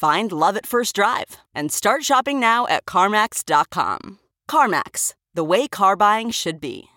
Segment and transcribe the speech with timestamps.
[0.00, 4.18] Find love at first drive and start shopping now at CarMax.com.
[4.48, 6.88] CarMax, the way car buying should be.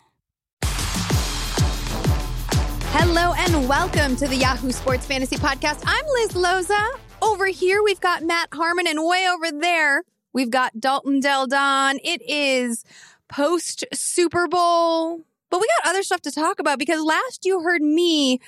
[2.94, 5.84] Hello and welcome to the Yahoo Sports Fantasy Podcast.
[5.86, 6.98] I'm Liz Loza.
[7.22, 12.00] Over here, we've got Matt Harmon, and way over there, we've got Dalton Del Don.
[12.06, 12.86] It is
[13.28, 17.82] post Super Bowl, but we got other stuff to talk about because last you heard
[17.82, 18.40] me,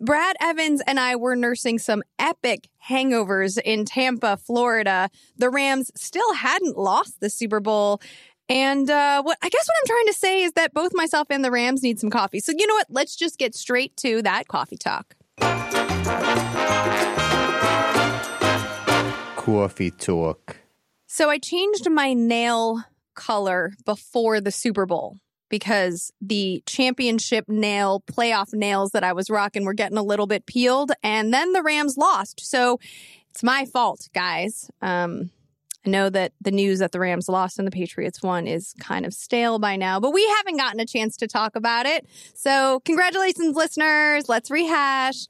[0.00, 5.10] Brad Evans and I were nursing some epic hangovers in Tampa, Florida.
[5.36, 8.00] The Rams still hadn't lost the Super Bowl.
[8.48, 11.44] And uh, what I guess what I'm trying to say is that both myself and
[11.44, 12.40] the Rams need some coffee.
[12.40, 12.86] So you know what?
[12.88, 15.14] Let's just get straight to that coffee talk.
[19.36, 20.56] Coffee talk.
[21.08, 22.82] So I changed my nail
[23.14, 25.18] color before the Super Bowl
[25.50, 30.46] because the championship nail playoff nails that I was rocking were getting a little bit
[30.46, 32.40] peeled and then the Rams lost.
[32.40, 32.80] So
[33.30, 34.70] it's my fault, guys.
[34.80, 35.30] Um,
[35.86, 39.06] I know that the news that the Rams lost and the Patriots won is kind
[39.06, 42.06] of stale by now, but we haven't gotten a chance to talk about it.
[42.34, 44.28] So, congratulations, listeners.
[44.28, 45.26] Let's rehash.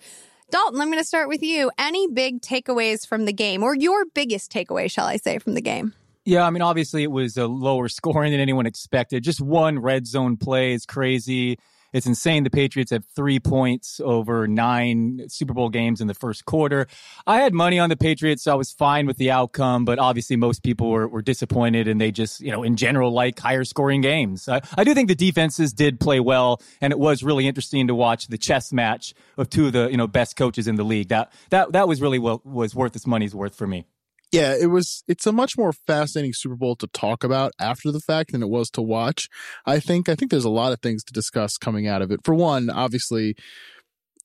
[0.51, 1.71] Dalton, I'm going to start with you.
[1.79, 5.61] Any big takeaways from the game, or your biggest takeaway, shall I say, from the
[5.61, 5.95] game?
[6.25, 9.25] Yeah, I mean, obviously it was a lower scoring than anyone expected.
[9.25, 11.59] Just one red zone play is crazy.
[11.93, 12.45] It's insane.
[12.45, 16.87] The Patriots have three points over nine Super Bowl games in the first quarter.
[17.27, 20.37] I had money on the Patriots, so I was fine with the outcome, but obviously
[20.37, 24.03] most people were, were disappointed and they just, you know, in general, like higher scoring
[24.03, 24.49] games.
[24.49, 27.95] I, I do think the defenses did play well, and it was really interesting to
[27.95, 31.09] watch the chess match of two of the, you know, best coaches in the league.
[31.09, 33.87] That, that, that was really what was worth its money's worth for me
[34.33, 35.03] yeah, it was.
[35.09, 38.49] It's a much more fascinating Super Bowl to talk about after the fact than it
[38.49, 39.29] was to watch.
[39.67, 40.09] I think.
[40.09, 42.21] I think there's a lot of things to discuss coming out of it.
[42.25, 43.35] For one, obviously,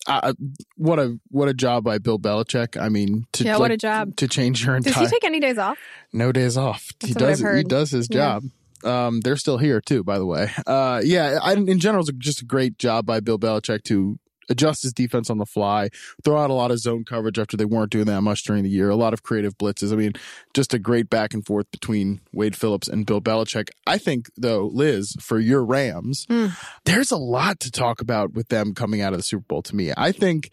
[0.07, 0.33] uh,
[0.75, 2.79] what a what a job by Bill Belichick.
[2.79, 4.93] I mean, to, yeah, like, what a job to change your entire.
[4.93, 5.79] Does he take any days off?
[6.13, 6.87] No days off.
[6.99, 7.39] That's he does.
[7.39, 8.43] He does his job.
[8.43, 8.49] Yeah.
[8.83, 10.51] Um, they're still here too, by the way.
[10.67, 14.19] Uh, yeah, I, in general, it's just a great job by Bill Belichick to
[14.49, 15.89] adjust his defense on the fly,
[16.23, 18.69] throw out a lot of zone coverage after they weren't doing that much during the
[18.69, 19.91] year, a lot of creative blitzes.
[19.91, 20.13] I mean,
[20.53, 23.69] just a great back and forth between Wade Phillips and Bill Belichick.
[23.87, 26.51] I think, though, Liz, for your Rams, mm.
[26.85, 29.75] there's a lot to talk about with them coming out of the Super Bowl to
[29.75, 29.91] me.
[29.95, 30.49] I think,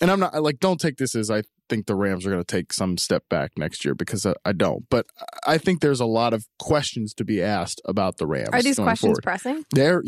[0.00, 2.46] and I'm not like, don't take this as I think the Rams are going to
[2.46, 4.88] take some step back next year because I, I, don't.
[4.90, 5.06] But
[5.46, 8.50] I think there's a lot of questions to be asked about the Rams.
[8.52, 9.22] Are these questions forward.
[9.22, 9.64] pressing?
[9.72, 10.02] There,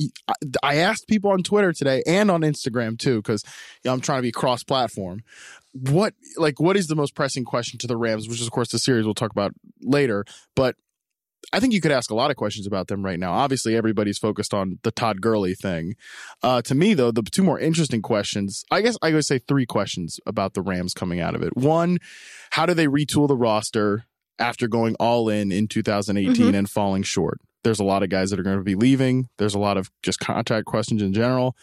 [0.62, 3.42] I asked people on Twitter today and on Instagram too because
[3.82, 5.22] you know, I'm trying to be cross-platform.
[5.72, 8.28] What like what is the most pressing question to the Rams?
[8.28, 10.24] Which is of course the series we'll talk about later.
[10.56, 10.76] But
[11.52, 13.32] I think you could ask a lot of questions about them right now.
[13.32, 15.94] Obviously, everybody's focused on the Todd Gurley thing.
[16.42, 19.64] Uh, to me, though, the two more interesting questions, I guess I would say three
[19.64, 21.56] questions about the Rams coming out of it.
[21.56, 21.98] One,
[22.50, 24.04] how do they retool the roster
[24.38, 26.54] after going all in in 2018 mm-hmm.
[26.54, 27.40] and falling short?
[27.64, 29.28] There's a lot of guys that are going to be leaving.
[29.38, 31.56] There's a lot of just contract questions in general.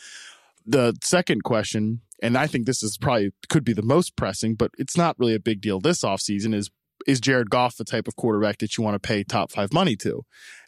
[0.65, 4.71] The second question, and I think this is probably could be the most pressing, but
[4.77, 6.71] it's not really a big deal this offseason, is
[7.05, 9.95] is Jared Goff the type of quarterback that you want to pay top five money
[9.97, 10.23] to?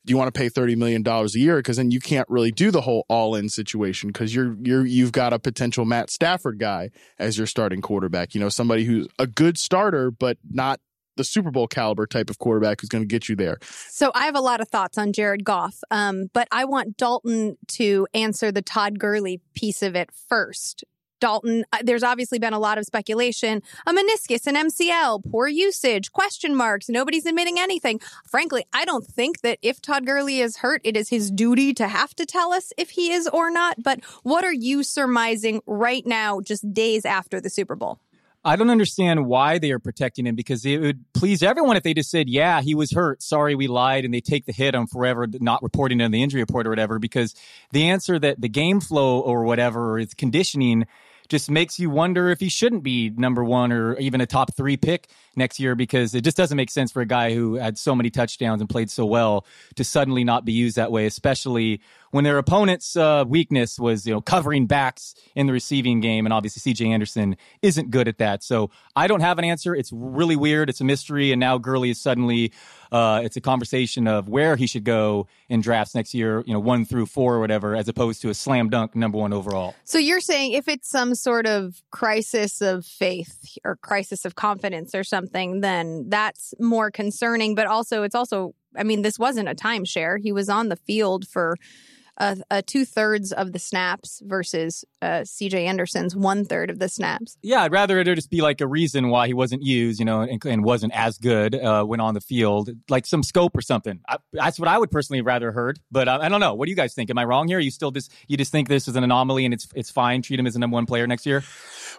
[0.05, 1.57] Do you want to pay thirty million dollars a year?
[1.57, 5.11] Because then you can't really do the whole all in situation because you're you're you've
[5.11, 6.89] got a potential Matt Stafford guy
[7.19, 8.33] as your starting quarterback.
[8.33, 10.79] You know, somebody who's a good starter but not
[11.17, 13.57] the Super Bowl caliber type of quarterback who's going to get you there.
[13.61, 17.57] So I have a lot of thoughts on Jared Goff, um, but I want Dalton
[17.69, 20.85] to answer the Todd Gurley piece of it first.
[21.19, 23.61] Dalton, uh, there's obviously been a lot of speculation.
[23.85, 26.89] A meniscus, an MCL, poor usage, question marks.
[26.89, 27.99] Nobody's admitting anything.
[28.25, 31.87] Frankly, I don't think that if Todd Gurley is hurt, it is his duty to
[31.87, 33.81] have to tell us if he is or not.
[33.81, 37.99] But what are you surmising right now, just days after the Super Bowl?
[38.47, 41.93] I don't understand why they are protecting him because it would please everyone if they
[41.93, 43.21] just said, yeah, he was hurt.
[43.21, 44.05] Sorry, we lied.
[44.05, 46.97] And they take the hit on forever not reporting on the injury report or whatever.
[46.97, 47.35] Because
[47.71, 50.85] the answer that the game flow or whatever is conditioning
[51.29, 54.77] just makes you wonder if he shouldn't be number one or even a top three
[54.77, 57.95] pick next year because it just doesn't make sense for a guy who had so
[57.95, 59.45] many touchdowns and played so well
[59.75, 64.13] to suddenly not be used that way, especially when their opponent's uh, weakness was you
[64.13, 66.91] know covering backs in the receiving game, and obviously C.J.
[66.91, 68.43] Anderson isn't good at that.
[68.43, 69.75] So I don't have an answer.
[69.75, 70.69] It's really weird.
[70.69, 72.51] It's a mystery, and now Gurley is suddenly
[72.91, 76.59] uh, it's a conversation of where he should go in drafts next year, you know,
[76.59, 79.75] one through four or whatever, as opposed to a slam dunk number one overall.
[79.83, 84.95] So you're saying if it's some sort of crisis of faith or crisis of confidence
[84.95, 87.55] or something, then that's more concerning.
[87.55, 90.17] But also, it's also, I mean, this wasn't a timeshare.
[90.21, 91.57] He was on the field for
[92.17, 96.89] a, a two thirds of the snaps versus uh, CJ Anderson's one third of the
[96.89, 97.37] snaps.
[97.41, 100.21] Yeah, I'd rather it just be like a reason why he wasn't used, you know,
[100.21, 103.99] and, and wasn't as good uh, when on the field, like some scope or something.
[104.07, 105.79] I, that's what I would personally rather heard.
[105.91, 106.53] But uh, I don't know.
[106.53, 107.09] What do you guys think?
[107.09, 107.59] Am I wrong here?
[107.59, 110.21] You still just you just think this is an anomaly and it's it's fine.
[110.21, 111.43] Treat him as a number one player next year.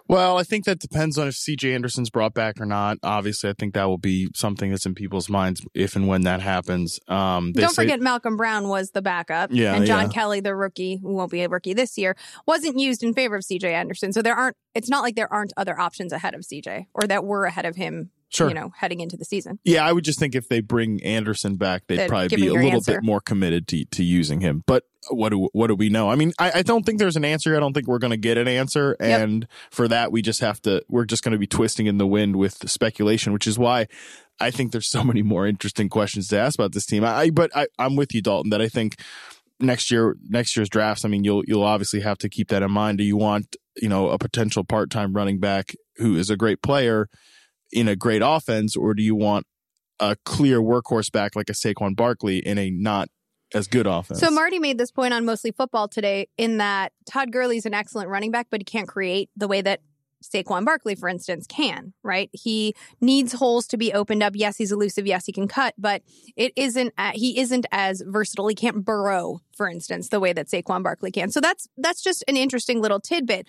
[0.09, 2.97] Well, I think that depends on if CJ Anderson's brought back or not.
[3.03, 6.41] Obviously, I think that will be something that's in people's minds if and when that
[6.41, 6.99] happens.
[7.07, 9.51] Um, Don't say, forget Malcolm Brown was the backup.
[9.53, 10.09] Yeah, and John yeah.
[10.09, 12.17] Kelly, the rookie, who won't be a rookie this year,
[12.47, 14.11] wasn't used in favor of CJ Anderson.
[14.11, 14.57] So there aren't.
[14.73, 17.75] It's not like there aren't other options ahead of CJ or that were ahead of
[17.75, 18.09] him.
[18.29, 18.47] Sure.
[18.47, 19.59] You know, heading into the season.
[19.63, 22.53] Yeah, I would just think if they bring Anderson back, they'd Then probably be a
[22.53, 22.93] little answer.
[22.93, 24.63] bit more committed to to using him.
[24.65, 26.09] But what do what do we know?
[26.09, 27.55] I mean, I, I don't think there's an answer.
[27.55, 29.21] I don't think we're going to get an answer, Yep.
[29.21, 30.83] and for that, we just have to.
[30.89, 33.87] We're just going to be twisting in the wind with speculation, which is why
[34.39, 37.03] I think there's so many more interesting questions to ask about this team.
[37.03, 38.99] I, I but I, I'm with you, Dalton, that I think
[39.59, 41.05] next year next year's drafts.
[41.05, 42.97] I mean, you'll you'll obviously have to keep that in mind.
[42.97, 46.61] Do you want you know a potential part time running back who is a great
[46.61, 47.07] player
[47.71, 49.45] in a great offense, or do you want
[49.99, 53.09] a clear workhorse back like a Saquon Barkley in a not
[53.53, 54.19] as good offense?
[54.19, 58.09] So Marty made this point on mostly football today in that Todd Gurley's an excellent
[58.09, 59.81] running back, but he can't create the way that
[60.21, 62.29] Saquon Barkley, for instance, can, right?
[62.33, 64.33] He needs holes to be opened up.
[64.35, 65.07] Yes, he's elusive.
[65.07, 66.01] Yes, he can cut, but
[66.35, 68.49] it isn't, he isn't as versatile.
[68.49, 71.31] He can't burrow, for instance, the way that Saquon Barkley can.
[71.31, 73.47] So that's, that's just an interesting little tidbit.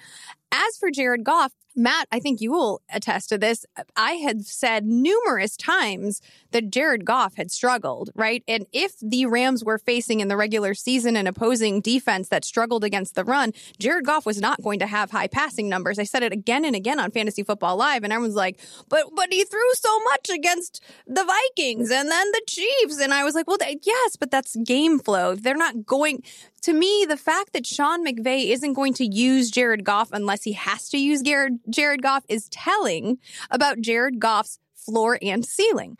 [0.53, 3.65] As for Jared Goff, Matt, I think you will attest to this.
[3.97, 8.45] I had said numerous times that Jared Goff had struggled, right?
[8.47, 12.85] And if the Rams were facing in the regular season an opposing defense that struggled
[12.85, 15.99] against the run, Jared Goff was not going to have high passing numbers.
[15.99, 18.61] I said it again and again on Fantasy Football Live, and everyone's like,
[18.91, 23.01] but but he threw so much against the Vikings and then the Chiefs.
[23.01, 25.35] And I was like, well, yes, but that's game flow.
[25.35, 26.23] They're not going
[26.63, 30.53] to me, the fact that Sean McVay isn't going to use Jared Goff unless he
[30.53, 33.19] has to use Jared, Jared Goff is telling
[33.51, 35.97] about Jared Goff's floor and ceiling.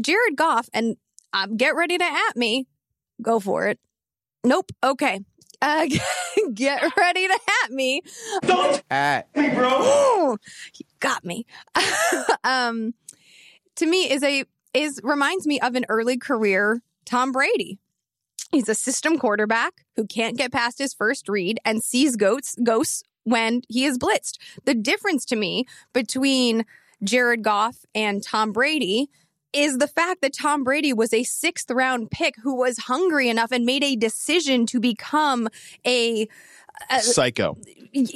[0.00, 0.96] Jared Goff, and
[1.32, 2.66] um, get ready to at me.
[3.20, 3.78] Go for it.
[4.44, 4.70] Nope.
[4.82, 5.20] Okay.
[5.60, 5.86] Uh,
[6.54, 8.02] get ready to at me.
[8.42, 10.38] Don't at Ooh,
[10.72, 11.46] he got me.
[12.44, 12.94] um,
[13.76, 17.78] to me, is a is reminds me of an early career Tom Brady.
[18.50, 23.02] He's a system quarterback who can't get past his first read and sees goats ghosts
[23.24, 24.38] when he is blitzed.
[24.64, 26.64] The difference to me between
[27.02, 29.10] Jared Goff and Tom Brady
[29.52, 33.52] is the fact that Tom Brady was a sixth round pick who was hungry enough
[33.52, 35.48] and made a decision to become
[35.86, 36.28] a
[37.00, 37.56] Psycho.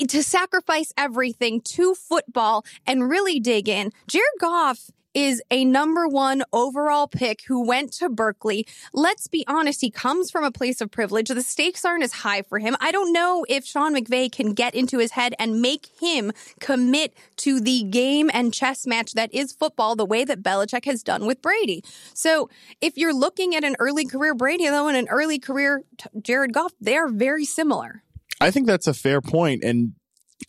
[0.08, 3.90] to sacrifice everything to football and really dig in.
[4.06, 8.66] Jared Goff is a number one overall pick who went to Berkeley.
[8.92, 11.28] Let's be honest, he comes from a place of privilege.
[11.28, 12.76] The stakes aren't as high for him.
[12.80, 17.14] I don't know if Sean McVay can get into his head and make him commit
[17.38, 21.26] to the game and chess match that is football the way that Belichick has done
[21.26, 21.84] with Brady.
[22.14, 22.50] So
[22.80, 25.82] if you're looking at an early career Brady, though, and an early career
[26.20, 28.02] Jared Goff, they are very similar.
[28.40, 29.92] I think that's a fair point, and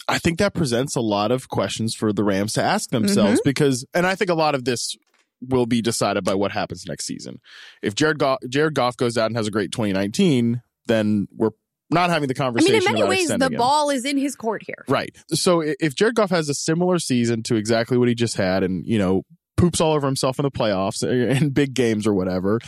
[0.08, 3.50] I think that presents a lot of questions for the Rams to ask themselves mm-hmm.
[3.50, 4.96] because, and I think a lot of this
[5.42, 7.40] will be decided by what happens next season.
[7.82, 11.52] If Jared Goff, Jared Goff goes out and has a great 2019, then we're
[11.90, 12.76] not having the conversation.
[12.76, 13.56] I mean, in many ways, the him.
[13.56, 14.84] ball is in his court here.
[14.88, 15.16] Right.
[15.30, 18.86] So if Jared Goff has a similar season to exactly what he just had and,
[18.86, 19.24] you know,
[19.58, 22.60] poops all over himself in the playoffs uh, in big games or whatever,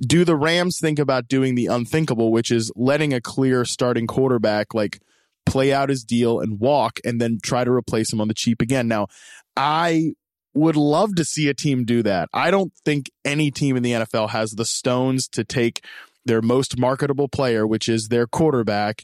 [0.00, 4.74] do the Rams think about doing the unthinkable, which is letting a clear starting quarterback
[4.74, 5.00] like
[5.46, 8.60] play out his deal and walk and then try to replace him on the cheap
[8.62, 8.88] again?
[8.88, 9.08] Now,
[9.56, 10.12] I
[10.54, 12.28] would love to see a team do that.
[12.32, 15.84] I don't think any team in the NFL has the stones to take
[16.24, 19.02] their most marketable player, which is their quarterback,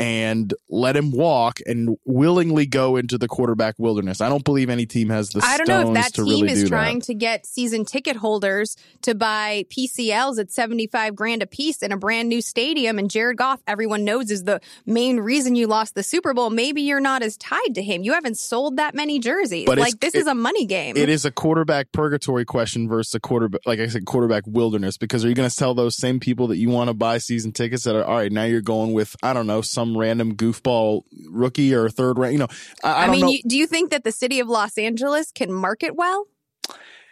[0.00, 4.20] and let him walk and willingly go into the quarterback wilderness.
[4.22, 6.68] I don't believe any team has the I don't know if that team really is
[6.68, 7.04] trying that.
[7.06, 11.98] to get season ticket holders to buy PCLs at 75 grand a piece in a
[11.98, 12.98] brand new stadium.
[12.98, 16.48] And Jared Goff, everyone knows, is the main reason you lost the Super Bowl.
[16.48, 18.02] Maybe you're not as tied to him.
[18.02, 19.66] You haven't sold that many jerseys.
[19.66, 20.96] But like, this it- is a money game.
[20.96, 24.96] It is a quarterback purgatory question versus a quarterback, like I said, quarterback wilderness.
[24.96, 27.52] Because are you going to tell those same people that you want to buy season
[27.52, 28.32] tickets that are all right?
[28.32, 32.32] Now you're going with I don't know some random goofball rookie or third rank.
[32.32, 32.48] You know,
[32.82, 35.52] I, I, I, mean, you, do you think that the city of Los Angeles can
[35.52, 36.26] market well?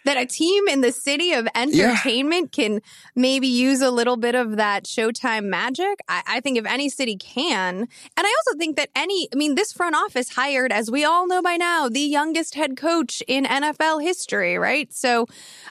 [0.05, 2.81] That a team in the city of entertainment can
[3.15, 5.99] maybe use a little bit of that Showtime magic?
[6.09, 7.81] I, I think if any city can.
[7.81, 11.27] And I also think that any, I mean, this front office hired, as we all
[11.27, 14.91] know by now, the youngest head coach in NFL history, right?
[14.95, 15.27] So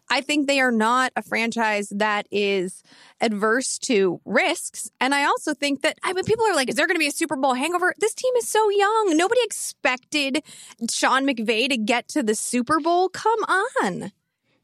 [0.09, 2.83] I think they are not a franchise that is
[3.21, 4.89] adverse to risks.
[4.99, 7.07] And I also think that, I mean, people are like, is there going to be
[7.07, 7.93] a Super Bowl hangover?
[7.99, 9.13] This team is so young.
[9.17, 10.43] Nobody expected
[10.89, 13.09] Sean McVay to get to the Super Bowl.
[13.09, 14.11] Come on.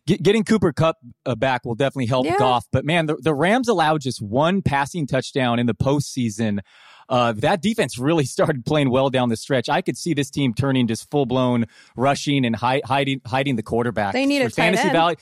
[0.05, 2.37] Getting Cooper Kupp uh, back will definitely help Yeah.
[2.37, 2.65] Goff.
[2.71, 6.59] But man, the, the Rams allowed just one passing touchdown in the postseason.
[7.07, 9.69] Uh, that defense really started playing well down the stretch.
[9.69, 13.63] I could see this team turning just full blown rushing and hi- hiding hiding the
[13.63, 14.11] quarterback.
[14.13, 14.91] They need a fantasy end.
[14.93, 15.15] value.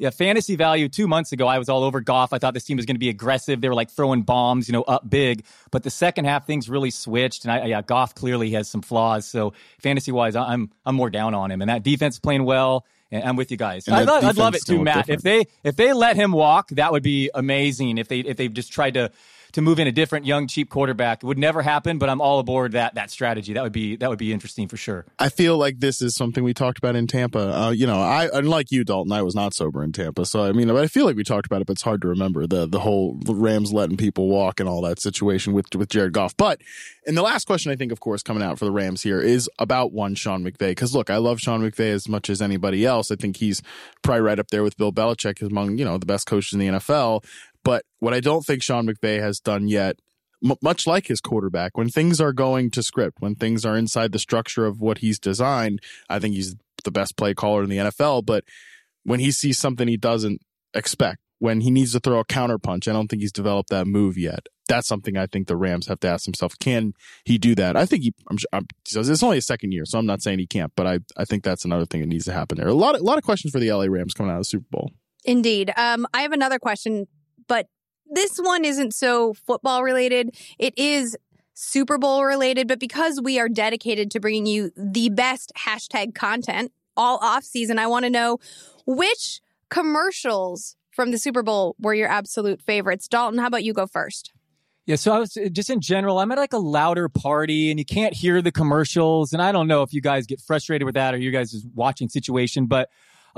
[0.00, 0.88] Yeah, fantasy value.
[0.88, 2.32] Two months ago, I was all over Goff.
[2.32, 3.60] I thought this team was going to be aggressive.
[3.60, 5.44] They were like throwing bombs, you know, up big.
[5.70, 7.44] But the second half, things really switched.
[7.44, 9.26] And I, yeah, Goff clearly has some flaws.
[9.26, 11.60] So fantasy wise, I'm I'm more down on him.
[11.62, 12.84] And that defense playing well.
[13.10, 13.88] And I'm with you guys.
[13.88, 15.06] Love- I'd love it too, Matt.
[15.06, 15.20] different.
[15.20, 17.96] If they if they let him walk, that would be amazing.
[17.96, 19.10] If they if they just tried to
[19.58, 21.98] to move in a different young cheap quarterback, it would never happen.
[21.98, 23.52] But I'm all aboard that that strategy.
[23.54, 25.04] That would be that would be interesting for sure.
[25.18, 27.38] I feel like this is something we talked about in Tampa.
[27.38, 30.52] Uh, you know, I unlike you, Dalton, I was not sober in Tampa, so I
[30.52, 32.78] mean, I feel like we talked about it, but it's hard to remember the the
[32.78, 36.36] whole Rams letting people walk and all that situation with with Jared Goff.
[36.36, 36.60] But
[37.08, 39.48] and the last question, I think, of course, coming out for the Rams here is
[39.58, 43.10] about one Sean McVay because look, I love Sean McVay as much as anybody else.
[43.10, 43.62] I think he's
[44.02, 46.66] probably right up there with Bill Belichick among you know the best coaches in the
[46.66, 47.24] NFL.
[47.64, 49.98] But what I don't think Sean McVay has done yet
[50.44, 54.12] m- much like his quarterback, when things are going to script, when things are inside
[54.12, 57.78] the structure of what he's designed, I think he's the best play caller in the
[57.78, 58.24] NFL.
[58.24, 58.44] But
[59.04, 60.40] when he sees something he doesn't
[60.74, 64.18] expect, when he needs to throw a counterpunch, I don't think he's developed that move
[64.18, 64.46] yet.
[64.68, 66.92] That's something I think the Rams have to ask themselves: Can
[67.24, 67.76] he do that?
[67.76, 68.12] I think he.
[68.28, 70.98] I'm, I'm, it's only a second year, so I'm not saying he can't, but I,
[71.16, 72.68] I think that's another thing that needs to happen there.
[72.68, 74.66] A lot, a lot of questions for the LA Rams coming out of the Super
[74.70, 74.90] Bowl.
[75.24, 75.72] Indeed.
[75.76, 77.06] Um, I have another question,
[78.10, 80.36] this one isn't so football related.
[80.58, 81.16] It is
[81.54, 86.72] Super Bowl related, but because we are dedicated to bringing you the best hashtag content
[86.96, 88.38] all off season, I want to know
[88.86, 93.08] which commercials from the Super Bowl were your absolute favorites.
[93.08, 94.32] Dalton, how about you go first?
[94.86, 97.78] Yeah, so I was uh, just in general, I'm at like a louder party and
[97.78, 99.34] you can't hear the commercials.
[99.34, 101.66] And I don't know if you guys get frustrated with that or you guys just
[101.74, 102.88] watching situation, but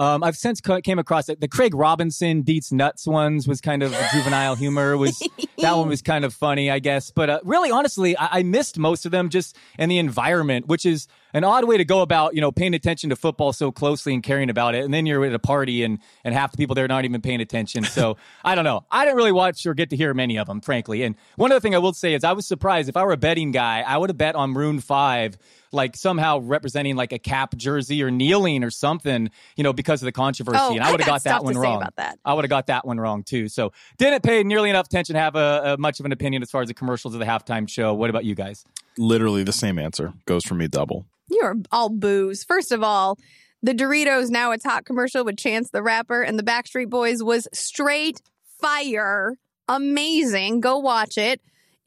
[0.00, 1.42] um, I've since co- came across it.
[1.42, 4.96] The Craig Robinson Deets Nuts ones was kind of juvenile humor.
[4.96, 5.18] Was
[5.58, 7.10] that one was kind of funny, I guess.
[7.10, 10.86] But uh, really, honestly, I-, I missed most of them just in the environment, which
[10.86, 14.14] is an odd way to go about you know paying attention to football so closely
[14.14, 14.86] and caring about it.
[14.86, 17.20] And then you're at a party and and half the people there are not even
[17.20, 17.84] paying attention.
[17.84, 18.86] So I don't know.
[18.90, 21.02] I didn't really watch or get to hear many of them, frankly.
[21.02, 23.18] And one other thing I will say is I was surprised if I were a
[23.18, 25.36] betting guy, I would have bet on Maroon Five
[25.72, 30.06] like somehow representing like a Kap jersey or kneeling or something, you know, because of
[30.06, 30.58] the controversy.
[30.60, 31.76] Oh, and I I would have got got stuff that to one say wrong.
[31.76, 32.18] about that.
[32.24, 33.48] I would have got that one wrong too.
[33.48, 36.50] So didn't pay nearly enough attention to have a, a much of an opinion as
[36.50, 37.94] far as the commercials of the halftime show.
[37.94, 38.64] What about you guys?
[38.98, 41.06] Literally the same answer goes for me double.
[41.28, 42.42] You are all booze.
[42.42, 43.18] First of all,
[43.62, 47.46] the Doritos Now It's Hot commercial with Chance the Rapper and the Backstreet Boys was
[47.52, 48.20] straight
[48.60, 49.36] fire.
[49.68, 50.60] Amazing.
[50.60, 51.40] Go watch it.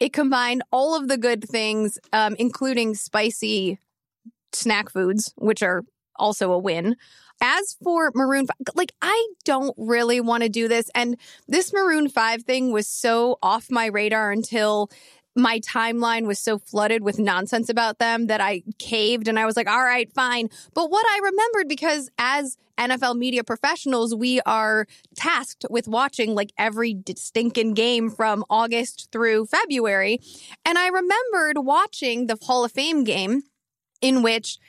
[0.03, 3.79] It combined all of the good things, um, including spicy
[4.51, 5.83] snack foods, which are
[6.17, 6.97] also a win.
[7.41, 10.89] As for Maroon 5, like I don't really want to do this.
[10.93, 11.15] And
[11.47, 14.89] this Maroon 5 thing was so off my radar until
[15.35, 19.55] my timeline was so flooded with nonsense about them that I caved and I was
[19.55, 20.49] like, all right, fine.
[20.73, 26.51] But what I remembered, because as NFL media professionals, we are tasked with watching like
[26.57, 30.19] every stinking game from August through February.
[30.65, 33.43] And I remembered watching the Hall of Fame game
[34.01, 34.59] in which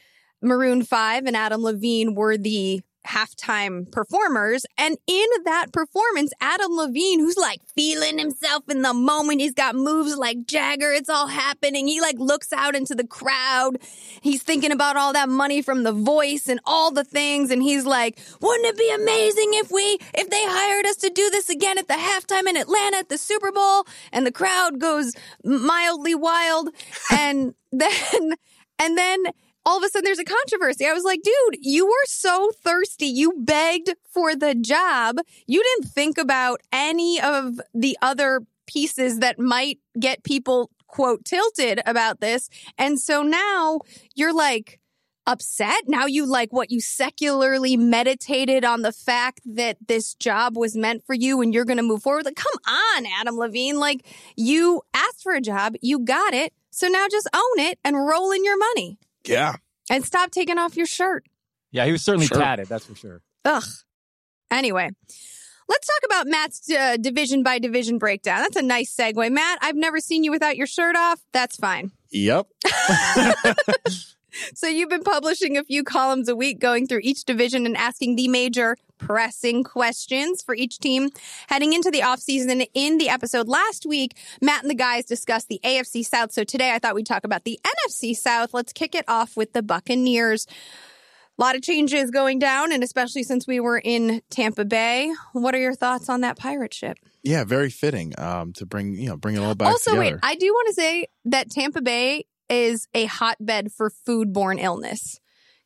[0.42, 4.64] Maroon 5 and Adam Levine were the halftime performers.
[4.78, 9.74] And in that performance, Adam Levine, who's like feeling himself in the moment, he's got
[9.74, 10.92] moves like Jagger.
[10.92, 11.86] It's all happening.
[11.86, 13.78] He like looks out into the crowd.
[14.20, 17.50] He's thinking about all that money from the voice and all the things.
[17.50, 21.30] And he's like, wouldn't it be amazing if we, if they hired us to do
[21.30, 23.86] this again at the halftime in Atlanta at the Super Bowl?
[24.12, 25.12] And the crowd goes
[25.44, 26.70] mildly wild.
[27.10, 28.34] And then,
[28.78, 29.24] and then
[29.66, 30.86] all of a sudden there's a controversy.
[30.86, 33.06] I was like, dude, you were so thirsty.
[33.06, 35.18] You begged for the job.
[35.46, 41.80] You didn't think about any of the other pieces that might get people, quote, tilted
[41.86, 42.48] about this.
[42.78, 43.80] And so now
[44.14, 44.80] you're like,
[45.26, 45.84] upset.
[45.86, 51.04] Now you like what you secularly meditated on the fact that this job was meant
[51.06, 52.24] for you and you're going to move forward.
[52.24, 53.78] Like, come on, Adam Levine.
[53.78, 54.06] Like,
[54.36, 56.52] you asked for a job, you got it.
[56.70, 58.98] So now just own it and roll in your money.
[59.26, 59.56] Yeah.
[59.90, 61.24] And stop taking off your shirt.
[61.70, 62.38] Yeah, he was certainly Sure.
[62.38, 63.20] tatted, that's for sure.
[63.44, 63.64] Ugh.
[64.50, 64.90] Anyway,
[65.68, 68.42] let's talk about Matt's uh, division by division breakdown.
[68.42, 69.30] That's a nice segue.
[69.32, 71.20] Matt, I've never seen you without your shirt off.
[71.32, 71.90] That's fine.
[72.10, 72.46] Yep.
[74.54, 78.16] So you've been publishing a few columns a week going through each division and asking
[78.16, 81.10] the major pressing questions for each team.
[81.48, 85.60] Heading into the offseason in the episode last week, Matt and the guys discussed the
[85.62, 86.32] AFC South.
[86.32, 88.54] So today I thought we'd talk about the NFC South.
[88.54, 90.46] Let's kick it off with the Buccaneers.
[91.36, 95.12] A lot of changes going down, and especially since we were in Tampa Bay.
[95.32, 96.96] What are your thoughts on that pirate ship?
[97.24, 100.14] Yeah, very fitting um, to bring you know bring it all back also, together.
[100.14, 105.18] wait, I do want to say that Tampa Bay is a hotbed for foodborne illness.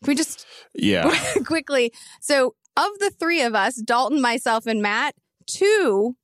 [0.03, 1.13] Can we just yeah,
[1.45, 1.93] quickly?
[2.21, 5.15] So, of the three of us, Dalton, myself, and Matt,
[5.47, 6.17] two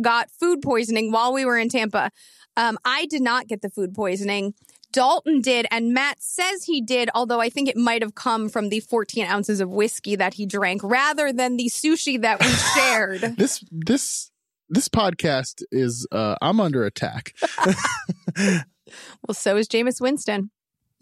[0.00, 2.10] got food poisoning while we were in Tampa.
[2.56, 4.54] Um, I did not get the food poisoning.
[4.92, 8.68] Dalton did, and Matt says he did, although I think it might have come from
[8.68, 13.36] the 14 ounces of whiskey that he drank rather than the sushi that we shared.
[13.38, 14.30] this this
[14.68, 17.34] this podcast is uh, I'm under attack.
[18.36, 20.50] well, so is Jameis Winston.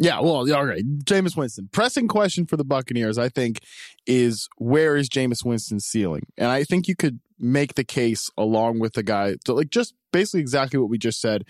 [0.03, 0.83] Yeah, well, all right.
[1.05, 1.69] Jameis Winston.
[1.73, 3.61] Pressing question for the Buccaneers, I think,
[4.07, 6.23] is where is Jameis Winston's ceiling?
[6.39, 10.41] And I think you could make the case along with the guy like just basically
[10.41, 11.45] exactly what we just said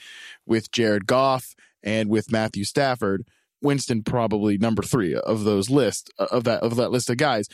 [0.47, 1.54] with Jared Goff
[1.85, 3.25] and with Matthew Stafford.
[3.62, 7.47] Winston probably number three of those list of that of that list of guys.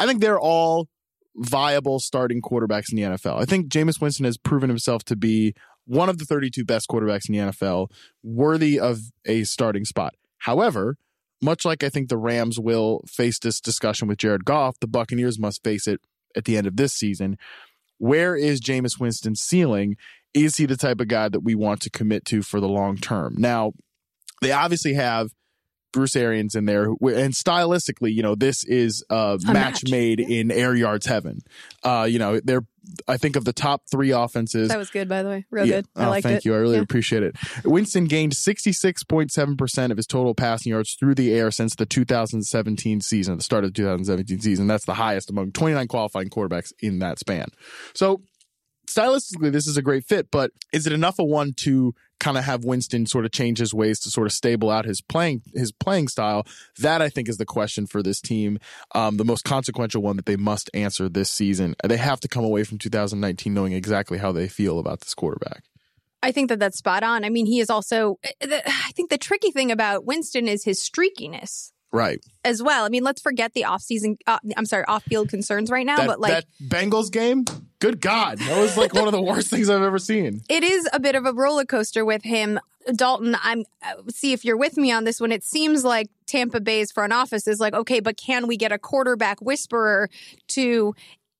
[0.00, 0.88] I think they're all
[1.36, 3.40] viable starting quarterbacks in the NFL.
[3.40, 7.28] I think Jameis Winston has proven himself to be one of the 32 best quarterbacks
[7.28, 7.88] in the NFL,
[8.22, 10.14] worthy of a starting spot.
[10.44, 10.98] However,
[11.40, 15.38] much like I think the Rams will face this discussion with Jared Goff, the Buccaneers
[15.38, 16.02] must face it
[16.36, 17.38] at the end of this season.
[17.96, 19.96] Where is Jameis Winston's ceiling?
[20.34, 22.98] Is he the type of guy that we want to commit to for the long
[22.98, 23.36] term?
[23.38, 23.72] Now,
[24.42, 25.30] they obviously have
[25.94, 29.54] Bruce Arians in there, and stylistically, you know, this is a, A match,
[29.84, 30.40] match, made yeah.
[30.40, 31.40] in air yards heaven.
[31.82, 32.64] Uh, you know, they're
[33.08, 34.68] I think of the top three offenses.
[34.68, 35.46] That was good, by the way.
[35.50, 35.76] Real Yeah.
[35.76, 35.86] good.
[35.96, 36.44] I oh, liked thank it.
[36.44, 36.54] you.
[36.54, 36.82] I really Yeah.
[36.82, 37.34] appreciate it.
[37.64, 43.36] Winston gained 66.7% of his total passing yards through the air since the 2017 season,
[43.38, 44.66] the start of the 2017 season.
[44.66, 47.46] That's the highest among 29 qualifying quarterbacks in that span.
[47.94, 48.20] So,
[48.94, 52.44] stylistically, this is a great fit, but is it enough of one to kind of
[52.44, 55.72] have Winston sort of change his ways to sort of stable out his playing his
[55.72, 56.46] playing style?
[56.78, 58.58] That I think is the question for this team,
[58.94, 61.74] um, the most consequential one that they must answer this season.
[61.84, 65.64] They have to come away from 2019 knowing exactly how they feel about this quarterback.
[66.22, 67.22] I think that that's spot on.
[67.22, 71.73] I mean, he is also, I think the tricky thing about Winston is his streakiness
[71.94, 72.20] Right.
[72.44, 72.84] as well.
[72.84, 76.20] I mean, let's forget the off-season, uh, I'm sorry, off-field concerns right now, that, but
[76.20, 77.44] like that Bengals game,
[77.78, 80.42] good God, that was like one of the worst things I've ever seen.
[80.48, 82.58] it is a bit of a roller coaster with him.
[82.96, 85.32] Dalton, I'm uh, see if you're with me on this one.
[85.32, 88.78] It seems like Tampa Bay's front office is like, okay, but can we get a
[88.78, 90.10] quarterback whisperer
[90.48, 90.94] to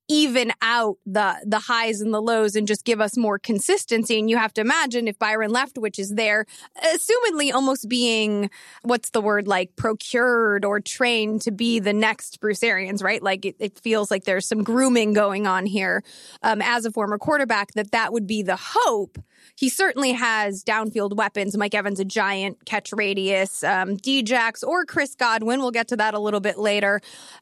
[0.08, 4.18] even out the the highs and the lows and just give us more consistency?
[4.18, 6.46] And you have to imagine if Byron Leftwich is there,
[6.82, 8.50] assumedly almost being
[8.82, 13.22] what's the word like procured or trained to be the next Bruce Arians, right?
[13.22, 16.02] Like it, it feels like there's some grooming going on here
[16.42, 17.72] um, as a former quarterback.
[17.74, 19.18] That that would be the hope.
[19.56, 21.56] He certainly has downfield weapons.
[21.56, 23.62] Mike Evans, a giant catch radius.
[23.62, 27.00] Um, Djax or Chris Godwin, we'll get to that a little bit later,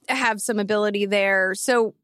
[0.08, 1.54] have some ability there.
[1.54, 1.94] So,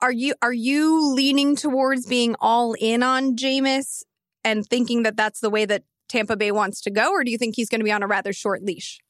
[0.00, 4.04] are you are you leaning towards being all in on Jameis
[4.44, 7.38] and thinking that that's the way that Tampa Bay wants to go, or do you
[7.38, 9.00] think he's going to be on a rather short leash?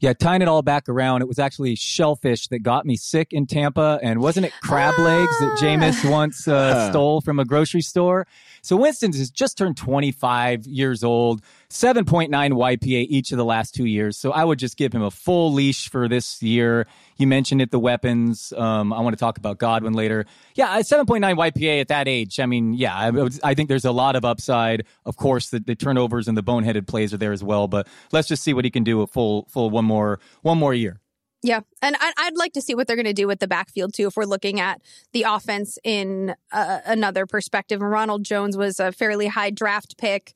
[0.00, 3.46] Yeah, tying it all back around, it was actually shellfish that got me sick in
[3.46, 3.98] Tampa.
[4.00, 8.26] And wasn't it crab legs that Jameis once uh, stole from a grocery store?
[8.68, 11.40] So Winston has just turned 25 years old.
[11.70, 14.18] 7.9 YPA each of the last two years.
[14.18, 16.86] So I would just give him a full leash for this year.
[17.16, 18.52] You mentioned it, the weapons.
[18.54, 20.26] Um, I want to talk about Godwin later.
[20.54, 22.38] Yeah, 7.9 YPA at that age.
[22.40, 24.84] I mean, yeah, I, I think there's a lot of upside.
[25.06, 27.68] Of course, the, the, turnovers and the boneheaded plays are there as well.
[27.68, 30.74] But let's just see what he can do a full, full one more, one more
[30.74, 31.00] year.
[31.42, 31.60] Yeah.
[31.80, 34.16] And I'd like to see what they're going to do with the backfield, too, if
[34.16, 37.80] we're looking at the offense in uh, another perspective.
[37.80, 40.32] Ronald Jones was a fairly high draft pick,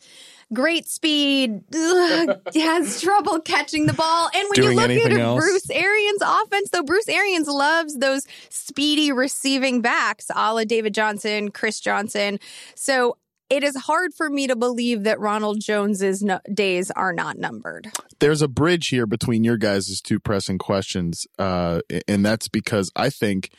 [0.53, 4.31] great speed, ugh, has trouble catching the ball.
[4.33, 5.41] And when Doing you look at else?
[5.41, 11.51] Bruce Arians' offense, though, Bruce Arians loves those speedy receiving backs, a la David Johnson,
[11.51, 12.39] Chris Johnson.
[12.77, 13.17] So
[13.53, 17.91] it is hard for me to believe that Ronald Jones's no- days are not numbered.
[18.19, 23.11] There's a bridge here between your guys' two pressing questions, uh, and that's because I
[23.11, 23.51] think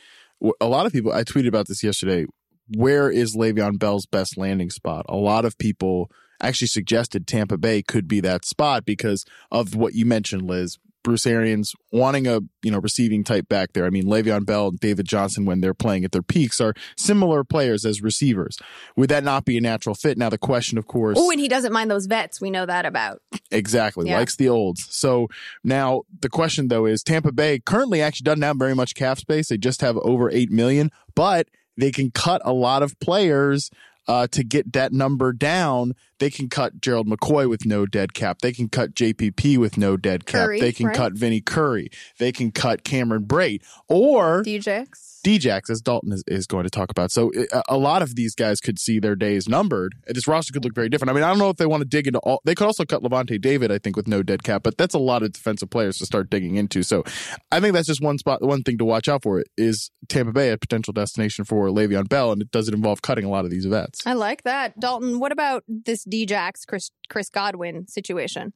[0.60, 1.12] a lot of people.
[1.12, 2.26] I tweeted about this yesterday.
[2.74, 5.04] Where is Le'Veon Bell's best landing spot?
[5.08, 9.94] A lot of people actually suggested Tampa Bay could be that spot because of what
[9.94, 10.78] you mentioned, Liz.
[11.04, 13.84] Bruce Arians wanting a you know receiving type back there.
[13.84, 17.44] I mean, Le'Veon Bell and David Johnson, when they're playing at their peaks, are similar
[17.44, 18.58] players as receivers.
[18.96, 20.18] Would that not be a natural fit?
[20.18, 21.16] Now the question, of course.
[21.20, 22.40] Oh, and he doesn't mind those vets.
[22.40, 23.20] We know that about.
[23.50, 24.18] Exactly, yeah.
[24.18, 24.86] likes the olds.
[24.90, 25.28] So
[25.62, 29.48] now the question though is Tampa Bay currently actually doesn't have very much cap space.
[29.48, 33.70] They just have over eight million, but they can cut a lot of players
[34.06, 38.40] uh, to get that number down, they can cut Gerald McCoy with no dead cap.
[38.40, 40.46] They can cut JPP with no dead cap.
[40.46, 40.96] Curry, they can right?
[40.96, 41.90] cut Vinny Curry.
[42.18, 45.13] They can cut Cameron Brate or Djax.
[45.24, 47.10] Djax, as Dalton is, is going to talk about.
[47.10, 47.32] So
[47.68, 49.94] a, lot of these guys could see their days numbered.
[50.06, 51.10] This roster could look very different.
[51.10, 52.40] I mean, I don't know if they want to dig into all.
[52.44, 54.98] They could also cut Lavonte David, I think, with no dead cap, but that's a
[54.98, 56.82] lot of defensive players to start digging into.
[56.82, 57.04] So
[57.50, 58.42] I think that's just one spot.
[58.42, 62.32] One thing to watch out for is Tampa Bay a potential destination for Le'Veon Bell,
[62.32, 64.00] and it does it involve cutting a lot of these vets.
[64.06, 65.20] I like that, Dalton.
[65.20, 68.52] What about this Djax Chris Chris Godwin situation?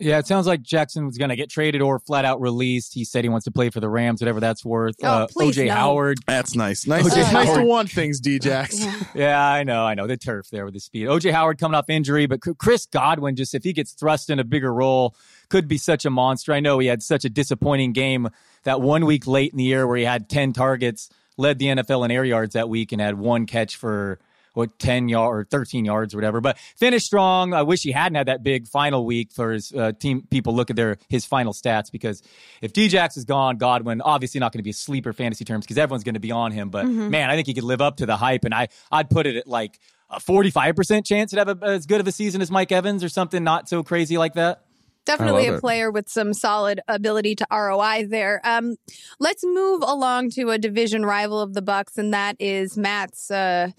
[0.00, 2.94] Yeah, it sounds like Jackson was going to get traded or flat out released.
[2.94, 4.96] He said he wants to play for the Rams, whatever that's worth.
[5.02, 5.72] Oh, uh, OJ no.
[5.72, 6.18] Howard.
[6.26, 6.84] That's nice.
[6.86, 8.80] Nice, OJ nice to want things, Djax.
[8.80, 9.04] yeah.
[9.14, 10.08] yeah, I know, I know.
[10.08, 11.06] The turf there with the speed.
[11.06, 14.44] OJ Howard coming off injury, but Chris Godwin, just if he gets thrust in a
[14.44, 15.14] bigger role,
[15.48, 16.52] could be such a monster.
[16.52, 18.28] I know he had such a disappointing game
[18.64, 22.04] that one week late in the year where he had 10 targets, led the NFL
[22.04, 24.18] in air yards that week, and had one catch for
[24.54, 26.40] what 10 yard or 13 yards or whatever.
[26.40, 27.52] But finished strong.
[27.52, 30.26] I wish he hadn't had that big final week for his uh, team.
[30.30, 32.22] People look at their his final stats because
[32.62, 35.78] if Djax is gone, Godwin obviously not going to be a sleeper fantasy terms because
[35.78, 36.70] everyone's going to be on him.
[36.70, 37.10] But mm-hmm.
[37.10, 39.36] man, I think he could live up to the hype, and I I'd put it
[39.36, 39.78] at like
[40.10, 43.08] a 45% chance to have a, as good of a season as Mike Evans or
[43.08, 44.64] something not so crazy like that.
[45.04, 45.60] Definitely a it.
[45.60, 48.40] player with some solid ability to ROI there.
[48.42, 48.76] Um,
[49.18, 53.30] let's move along to a division rival of the Bucks, and that is Matt's.
[53.30, 53.70] Uh,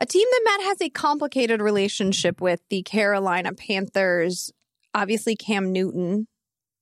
[0.00, 4.52] a team that Matt has a complicated relationship with, the Carolina Panthers.
[4.94, 6.26] Obviously, Cam Newton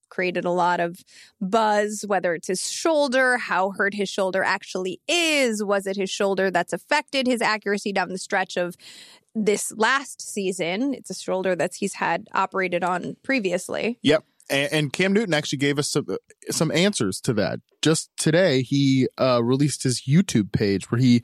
[0.08, 1.00] created a lot of
[1.40, 5.62] buzz, whether it's his shoulder, how hurt his shoulder actually is.
[5.62, 8.76] Was it his shoulder that's affected his accuracy down the stretch of
[9.34, 10.94] this last season?
[10.94, 13.98] It's a shoulder that he's had operated on previously.
[14.02, 14.24] Yep.
[14.50, 16.16] And, Cam Newton actually gave us some uh,
[16.50, 17.60] some answers to that.
[17.84, 21.22] Just today, he uh, released his YouTube page where he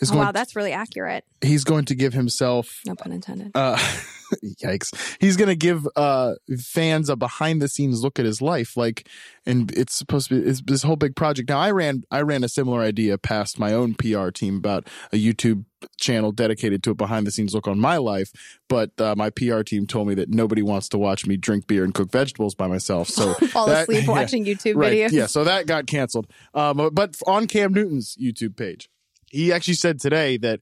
[0.00, 0.26] is oh, going.
[0.26, 1.24] Wow, that's really accurate.
[1.40, 2.80] He's going to give himself.
[2.86, 3.50] No pun intended.
[3.56, 3.76] Uh,
[4.62, 5.16] yikes!
[5.20, 9.08] He's going to give uh, fans a behind the scenes look at his life, like,
[9.44, 11.48] and it's supposed to be it's this whole big project.
[11.48, 15.16] Now, I ran I ran a similar idea past my own PR team about a
[15.16, 15.64] YouTube
[15.98, 18.32] channel dedicated to a behind the scenes look on my life,
[18.68, 21.84] but uh, my PR team told me that nobody wants to watch me drink beer
[21.84, 23.08] and cook vegetables by myself.
[23.08, 25.12] So fall that, asleep watching YouTube right, videos.
[25.12, 26.26] Yeah, so that got canceled.
[26.54, 28.88] Um, but on Cam Newton's YouTube page,
[29.30, 30.60] he actually said today that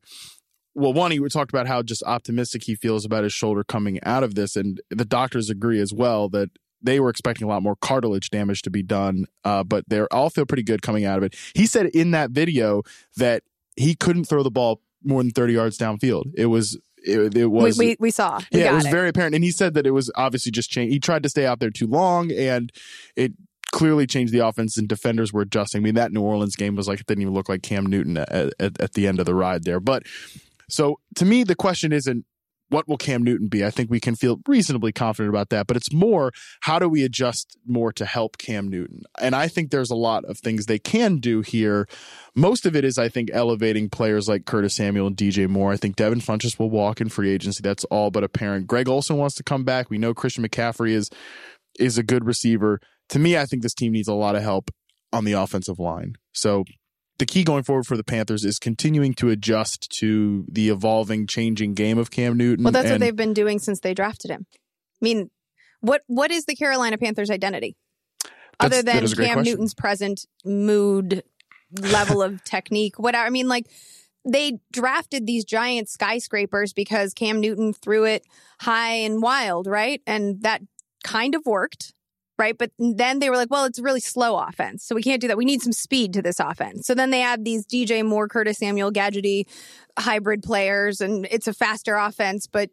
[0.77, 4.25] well, one, he talked about how just optimistic he feels about his shoulder coming out
[4.25, 6.51] of this, and the doctors agree as well that
[6.83, 10.31] they were expecting a lot more cartilage damage to be done, uh, but they all
[10.31, 11.35] feel pretty good coming out of it.
[11.55, 12.83] He said in that video
[13.16, 13.42] that
[13.77, 16.33] he couldn't throw the ball more than 30 yards downfield.
[16.35, 18.90] It was it, it was we, we, we saw we yeah it was it.
[18.90, 21.44] very apparent and he said that it was obviously just changed he tried to stay
[21.44, 22.73] out there too long and
[23.14, 23.33] it
[23.74, 25.80] clearly changed the offense and defenders were adjusting.
[25.80, 28.16] I mean, that New Orleans game was like, it didn't even look like Cam Newton
[28.16, 29.80] at, at, at the end of the ride there.
[29.80, 30.04] But
[30.70, 32.24] so to me, the question isn't,
[32.68, 33.64] what will Cam Newton be?
[33.64, 37.02] I think we can feel reasonably confident about that, but it's more how do we
[37.02, 39.02] adjust more to help Cam Newton?
[39.20, 41.88] And I think there's a lot of things they can do here.
[42.37, 45.72] Most of it is, I think, elevating players like Curtis Samuel and DJ Moore.
[45.72, 47.60] I think Devin Funchess will walk in free agency.
[47.60, 48.68] That's all but apparent.
[48.68, 49.90] Greg Olsen wants to come back.
[49.90, 51.10] We know Christian McCaffrey is
[51.78, 52.80] is a good receiver.
[53.10, 54.70] To me, I think this team needs a lot of help
[55.12, 56.14] on the offensive line.
[56.32, 56.64] So
[57.18, 61.74] the key going forward for the Panthers is continuing to adjust to the evolving, changing
[61.74, 62.64] game of Cam Newton.
[62.64, 64.46] Well, that's and, what they've been doing since they drafted him.
[64.54, 64.58] I
[65.00, 65.30] mean,
[65.80, 67.76] what what is the Carolina Panthers' identity
[68.58, 69.52] other than is a great Cam question.
[69.52, 71.22] Newton's present mood,
[71.78, 73.26] level of technique, whatever?
[73.26, 73.66] I mean, like
[74.24, 78.24] they drafted these giant skyscrapers because Cam Newton threw it
[78.60, 80.00] high and wild, right?
[80.06, 80.62] And that
[81.04, 81.93] kind of worked.
[82.37, 82.59] Right.
[82.59, 84.85] But then they were like, well, it's a really slow offense.
[84.85, 85.37] So we can't do that.
[85.37, 86.85] We need some speed to this offense.
[86.85, 89.44] So then they add these DJ Moore, Curtis Samuel, Gadgety
[89.97, 92.49] hybrid players, and it's a faster offense.
[92.49, 92.70] But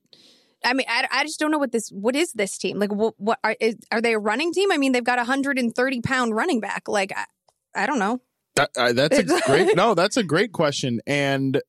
[0.65, 2.80] I mean, I, I just don't know what this, what is this team?
[2.80, 4.71] Like, what, what are, is, are they a running team?
[4.71, 6.88] I mean, they've got a 130 pound running back.
[6.88, 7.26] Like, I,
[7.76, 8.19] I don't know.
[8.56, 9.95] That, uh, that's a great no.
[9.95, 11.62] That's a great question, and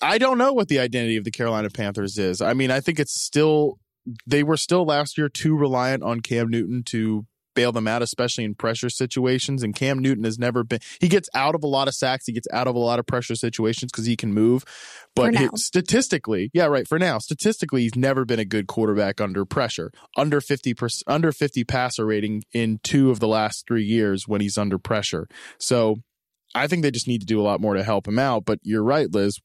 [0.00, 2.40] I don't know what the identity of the Carolina Panthers is.
[2.40, 3.78] I mean, I think it's still
[4.26, 8.44] they were still last year too reliant on Cam Newton to bail them out, especially
[8.44, 9.64] in pressure situations.
[9.64, 10.78] And Cam Newton has never been.
[11.00, 12.26] He gets out of a lot of sacks.
[12.26, 14.64] He gets out of a lot of pressure situations because he can move.
[15.16, 16.86] But he- statistically, yeah, right.
[16.86, 19.90] For now, statistically, he's never been a good quarterback under pressure.
[20.16, 24.40] Under fifty percent, under fifty passer rating in two of the last three years when
[24.40, 25.26] he's under pressure.
[25.58, 25.96] So
[26.54, 28.44] I think they just need to do a lot more to help him out.
[28.44, 29.40] But you're right, Liz.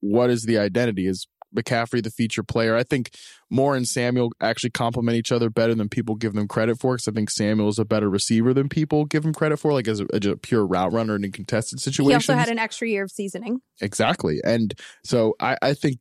[0.00, 1.06] What is the identity?
[1.06, 2.76] Is McCaffrey the feature player?
[2.76, 3.14] I think
[3.50, 6.94] Moore and Samuel actually complement each other better than people give them credit for.
[6.94, 9.88] Because I think Samuel is a better receiver than people give him credit for, like
[9.88, 12.10] as a, as a pure route runner in contested situation.
[12.10, 13.60] He also had an extra year of seasoning.
[13.80, 14.40] Exactly.
[14.44, 15.98] And so I, I think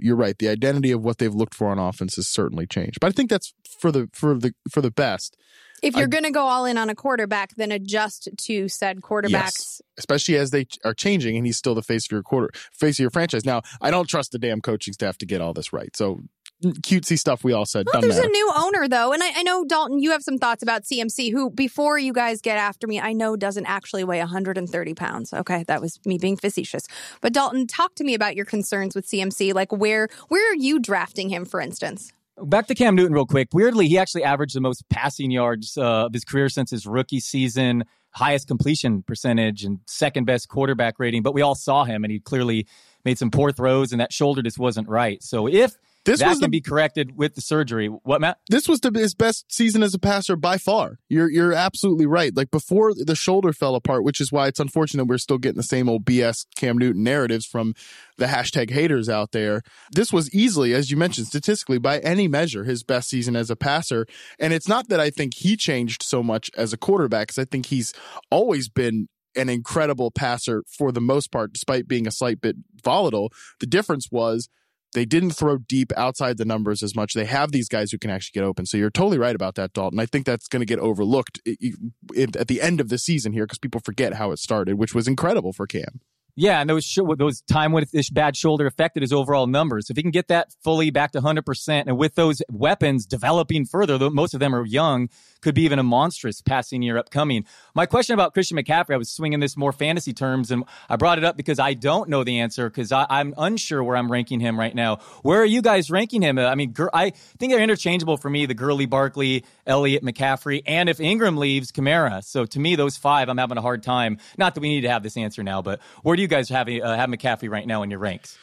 [0.00, 0.38] you're right.
[0.38, 2.98] The identity of what they've looked for on offense has certainly changed.
[3.00, 5.36] But I think that's for the for the for the best,
[5.82, 9.30] If you're going to go all in on a quarterback, then adjust to said quarterbacks.
[9.30, 9.82] Yes.
[9.98, 13.00] especially as they are changing and he's still the face of your quarter face of
[13.00, 13.44] your franchise.
[13.44, 15.94] Now, I don't trust the damn coaching staff to get all this right.
[15.96, 16.20] So
[16.62, 18.28] cutesy stuff we all said Well, there's matter.
[18.28, 19.98] a new owner though, and I, I know Dalton.
[19.98, 23.34] You have some thoughts about CMC, who before you guys get after me, I know
[23.34, 25.32] doesn't actually weigh 130 pounds.
[25.32, 26.86] Okay, that was me being facetious.
[27.20, 29.52] But Dalton, talk to me about your concerns with CMC.
[29.54, 32.12] Like where where are you drafting him, for instance?
[32.44, 33.48] Back to Cam Newton, real quick.
[33.52, 37.20] Weirdly, he actually averaged the most passing yards uh, of his career since his rookie
[37.20, 41.22] season, highest completion percentage, and second best quarterback rating.
[41.22, 42.66] But we all saw him, and he clearly
[43.04, 45.22] made some poor throws, and that shoulder just wasn't right.
[45.22, 48.38] So if This that was can the- be corrected with the surgery, what Matt?
[48.48, 50.98] this was the, his best season as a passer by far.
[51.08, 52.36] You're you're absolutely right.
[52.36, 55.62] Like before the shoulder fell apart, which is why it's unfortunate we're still getting the
[55.62, 57.74] same old BS Cam Newton narratives from
[58.18, 59.62] the hashtag haters out there.
[59.92, 63.56] This was easily, as you mentioned, statistically by any measure, his best season as a
[63.56, 64.06] passer.
[64.38, 67.44] And it's not that I think he changed so much as a quarterback, because I
[67.44, 67.92] think he's
[68.30, 73.32] always been an incredible passer for the most part, despite being a slight bit volatile.
[73.60, 74.48] The difference was
[74.94, 77.14] they didn't throw deep outside the numbers as much.
[77.14, 78.66] They have these guys who can actually get open.
[78.66, 79.98] So you're totally right about that, Dalton.
[79.98, 83.58] I think that's going to get overlooked at the end of the season here because
[83.58, 86.00] people forget how it started, which was incredible for Cam.
[86.34, 89.90] Yeah, and those sh- those time with this bad shoulder affected his overall numbers.
[89.90, 93.98] If he can get that fully back to 100%, and with those weapons developing further,
[93.98, 95.10] though most of them are young,
[95.42, 97.44] could be even a monstrous passing year upcoming.
[97.74, 101.18] My question about Christian McCaffrey, I was swinging this more fantasy terms, and I brought
[101.18, 104.58] it up because I don't know the answer because I'm unsure where I'm ranking him
[104.58, 104.96] right now.
[105.22, 106.38] Where are you guys ranking him?
[106.38, 111.00] I mean, I think they're interchangeable for me: the Gurley, Barkley, Elliott, McCaffrey, and if
[111.00, 112.24] Ingram leaves, Kamara.
[112.24, 114.18] So to me, those five, I'm having a hard time.
[114.38, 116.68] Not that we need to have this answer now, but where do you guys have
[116.68, 118.38] uh, have McCaffrey right now in your ranks?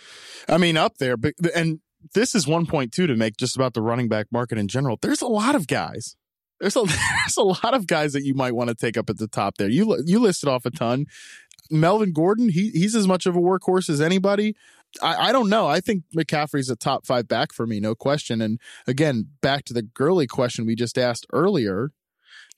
[0.47, 1.79] I mean, up there, but and
[2.13, 4.97] this is one point two to make just about the running back market in general.
[5.01, 6.15] There's a lot of guys.
[6.59, 9.17] There's a there's a lot of guys that you might want to take up at
[9.17, 9.69] the top there.
[9.69, 11.05] You you listed off a ton.
[11.71, 14.55] Melvin Gordon, he he's as much of a workhorse as anybody.
[15.03, 15.67] I, I don't know.
[15.67, 18.41] I think McCaffrey's a top five back for me, no question.
[18.41, 21.91] And again, back to the Gurley question we just asked earlier.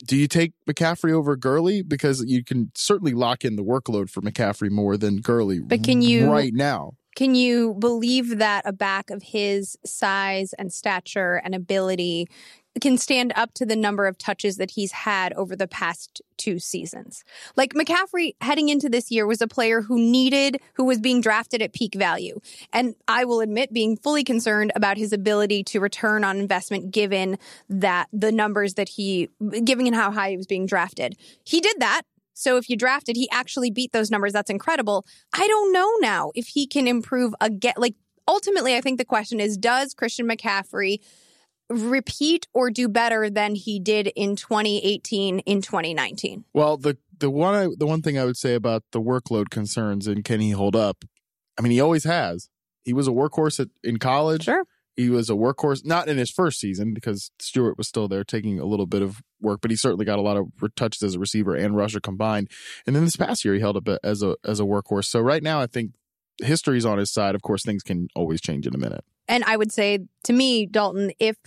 [0.06, 1.82] Do you take McCaffrey over Gurley?
[1.84, 6.02] Because you can certainly lock in the workload for McCaffrey more than Gurley But can
[6.02, 6.94] you- right now.
[7.18, 12.28] Can you believe that a back of his size and stature and ability
[12.80, 16.60] can stand up to the number of touches that he's had over the past two
[16.60, 17.24] seasons?
[17.58, 21.62] Like McCaffrey heading into this year was a player who needed, who was being drafted
[21.62, 22.40] at peak value.
[22.72, 27.38] And I will admit being fully concerned about his ability to return on investment given
[27.70, 29.30] that the numbers that he,
[29.64, 31.18] given how high he was being drafted.
[31.44, 32.04] He did that.
[32.34, 34.34] So if you drafted, he actually beat those numbers.
[34.34, 35.06] That's incredible.
[35.34, 37.74] I don't know now if he can improve again.
[37.78, 37.96] Like
[38.28, 41.00] ultimately, I think the question is, does Christian McCaffrey
[41.72, 46.46] repeat or do better than he did in 2018 in 2019?
[46.54, 50.08] Well, the the one I, the one thing I would say about the workload concerns
[50.08, 51.06] and can he hold up?
[51.58, 52.50] I mean, he always has.
[52.84, 54.46] He was a workhorse at, in college.
[54.46, 54.64] Sure.
[54.96, 58.60] He was a workhorse, not in his first season because Stewart was still there taking
[58.60, 61.20] a little bit of work, but he certainly got a lot of touches as a
[61.20, 62.50] receiver and rusher combined.
[62.86, 65.06] And then this past year, he held up a- as a as a workhorse.
[65.06, 65.92] So right now, I think
[66.42, 67.36] history's on his side.
[67.36, 69.04] Of course, things can always change in a minute.
[69.32, 71.38] And I would say to me, Dalton, if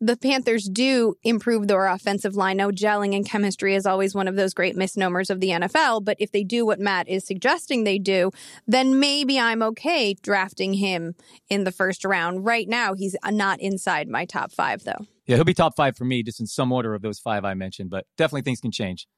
[0.00, 2.58] the Panthers do improve their offensive line.
[2.58, 6.04] Now, gelling and chemistry is always one of those great misnomers of the NFL.
[6.04, 8.30] But if they do what Matt is suggesting they do,
[8.66, 11.14] then maybe I'm okay drafting him
[11.48, 12.44] in the first round.
[12.44, 15.06] Right now, he's not inside my top five, though.
[15.26, 17.54] Yeah, he'll be top five for me, just in some order of those five I
[17.54, 19.08] mentioned, but definitely things can change.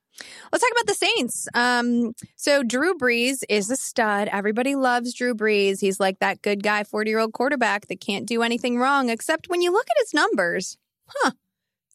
[0.53, 1.49] Let's talk about the Saints.
[1.55, 4.29] Um, so Drew Brees is a stud.
[4.29, 5.81] Everybody loves Drew Brees.
[5.81, 9.49] He's like that good guy, 40 year old quarterback that can't do anything wrong, except
[9.49, 11.33] when you look at his numbers, huh?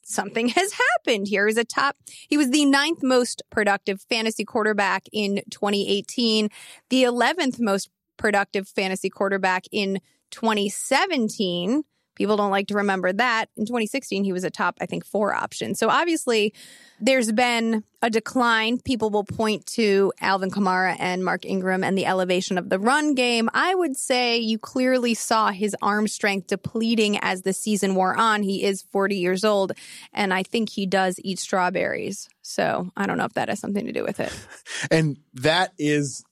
[0.04, 1.47] Something has happened here.
[1.47, 1.97] He's a top,
[2.28, 6.49] he was the ninth most productive fantasy quarterback in 2018,
[6.89, 9.99] the 11th most productive fantasy quarterback in
[10.32, 11.84] 2017.
[12.15, 13.49] People don't like to remember that.
[13.58, 15.75] In 2016, he was a top, I think, four option.
[15.75, 16.54] So obviously,
[16.99, 18.80] there's been a decline.
[18.80, 23.15] People will point to Alvin Kamara and Mark Ingram and the elevation of the run
[23.15, 23.49] game.
[23.54, 28.43] I would say you clearly saw his arm strength depleting as the season wore on.
[28.43, 29.73] He is 40 years old,
[30.13, 32.30] and I think he does eat strawberries.
[32.41, 34.32] So I don't know if that has something to do with it.
[34.91, 36.23] and that is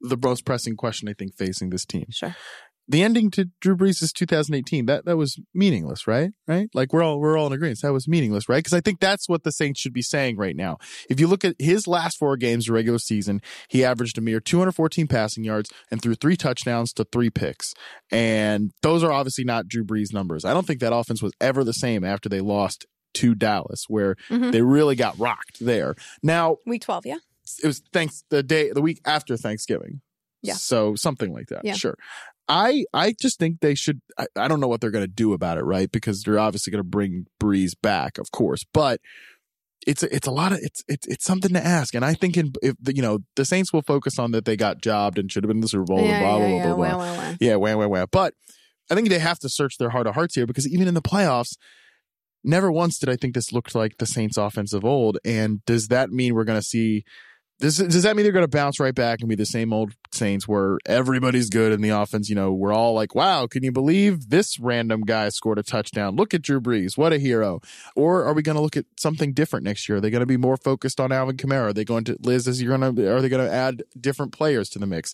[0.00, 2.06] the most pressing question I think facing this team.
[2.10, 2.34] Sure
[2.90, 6.32] the ending to Drew Brees' 2018 that that was meaningless, right?
[6.48, 6.68] Right?
[6.74, 7.80] Like we're all we're all in agreement.
[7.82, 8.58] That was meaningless, right?
[8.58, 10.78] Because I think that's what the Saints should be saying right now.
[11.08, 14.40] If you look at his last four games of regular season, he averaged a mere
[14.40, 17.74] 214 passing yards and threw three touchdowns to three picks,
[18.10, 20.44] and those are obviously not Drew Brees numbers.
[20.44, 24.16] I don't think that offense was ever the same after they lost to Dallas, where
[24.28, 24.50] mm-hmm.
[24.50, 25.94] they really got rocked there.
[26.24, 27.18] Now, week 12, yeah,
[27.62, 30.00] it was thanks the day the week after Thanksgiving.
[30.42, 30.54] Yeah.
[30.54, 31.64] So something like that.
[31.64, 31.74] Yeah.
[31.74, 31.96] Sure.
[32.50, 34.00] I I just think they should.
[34.18, 35.90] I, I don't know what they're going to do about it, right?
[35.90, 39.00] Because they're obviously going to bring Brees back, of course, but
[39.86, 42.36] it's a, it's a lot of it's it's it's something to ask, and I think
[42.36, 45.30] in if the, you know the Saints will focus on that they got jobbed and
[45.30, 47.14] should have been in the Super Bowl yeah, and blah blah yeah, blah yeah, blah
[47.14, 47.16] blah.
[47.16, 47.36] Wah.
[47.40, 48.06] Yeah, wah wah wah.
[48.10, 48.34] But
[48.90, 51.00] I think they have to search their heart of hearts here because even in the
[51.02, 51.56] playoffs,
[52.42, 55.18] never once did I think this looked like the Saints' offense of old.
[55.24, 57.04] And does that mean we're going to see
[57.60, 60.48] does, that mean they're going to bounce right back and be the same old Saints
[60.48, 62.28] where everybody's good in the offense?
[62.28, 66.16] You know, we're all like, wow, can you believe this random guy scored a touchdown?
[66.16, 66.96] Look at Drew Brees.
[66.96, 67.60] What a hero.
[67.94, 69.98] Or are we going to look at something different next year?
[69.98, 71.68] Are they going to be more focused on Alvin Kamara?
[71.68, 74.32] Are they going to, Liz, is you're going to, are they going to add different
[74.32, 75.12] players to the mix?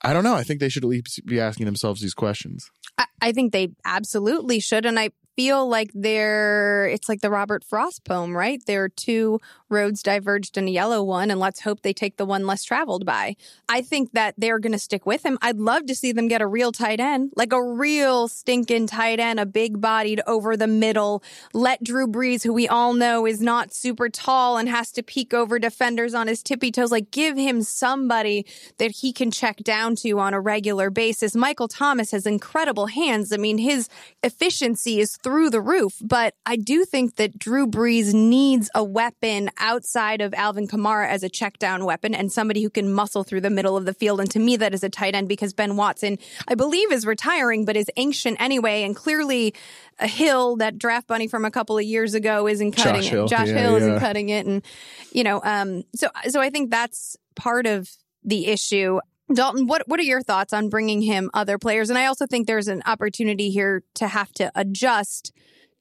[0.00, 0.34] I don't know.
[0.34, 2.70] I think they should at least be asking themselves these questions.
[2.98, 4.86] I, I think they absolutely should.
[4.86, 8.62] And I feel like they're it's like the Robert Frost poem, right?
[8.66, 12.24] There are two roads diverged in a yellow one, and let's hope they take the
[12.24, 13.36] one less traveled by.
[13.68, 15.38] I think that they're going to stick with him.
[15.42, 19.20] I'd love to see them get a real tight end, like a real stinking tight
[19.20, 21.22] end, a big bodied over the middle.
[21.52, 25.34] Let Drew Brees, who we all know is not super tall and has to peek
[25.34, 28.46] over defenders on his tippy toes, like give him somebody
[28.78, 31.34] that he can check down to on a regular basis.
[31.34, 33.32] Michael Thomas has incredible hands.
[33.32, 33.88] I mean, his
[34.22, 35.94] efficiency is through the roof.
[36.02, 41.22] But I do think that Drew Brees needs a weapon outside of Alvin Kamara as
[41.24, 44.20] a check down weapon and somebody who can muscle through the middle of the field.
[44.20, 47.64] And to me, that is a tight end because Ben Watson, I believe, is retiring,
[47.64, 48.84] but is ancient anyway.
[48.84, 49.54] And clearly,
[49.98, 53.10] a Hill, that draft bunny from a couple of years ago, isn't cutting Josh it.
[53.10, 53.26] Hill.
[53.26, 53.76] Josh Yeah, Hill yeah.
[53.78, 54.46] isn't cutting it.
[54.46, 54.62] And,
[55.10, 57.88] you know, um, so, so I think that's part of
[58.22, 59.00] the issue.
[59.32, 61.88] Dalton, what what are your thoughts on bringing him other players?
[61.88, 65.32] And I also think there's an opportunity here to have to adjust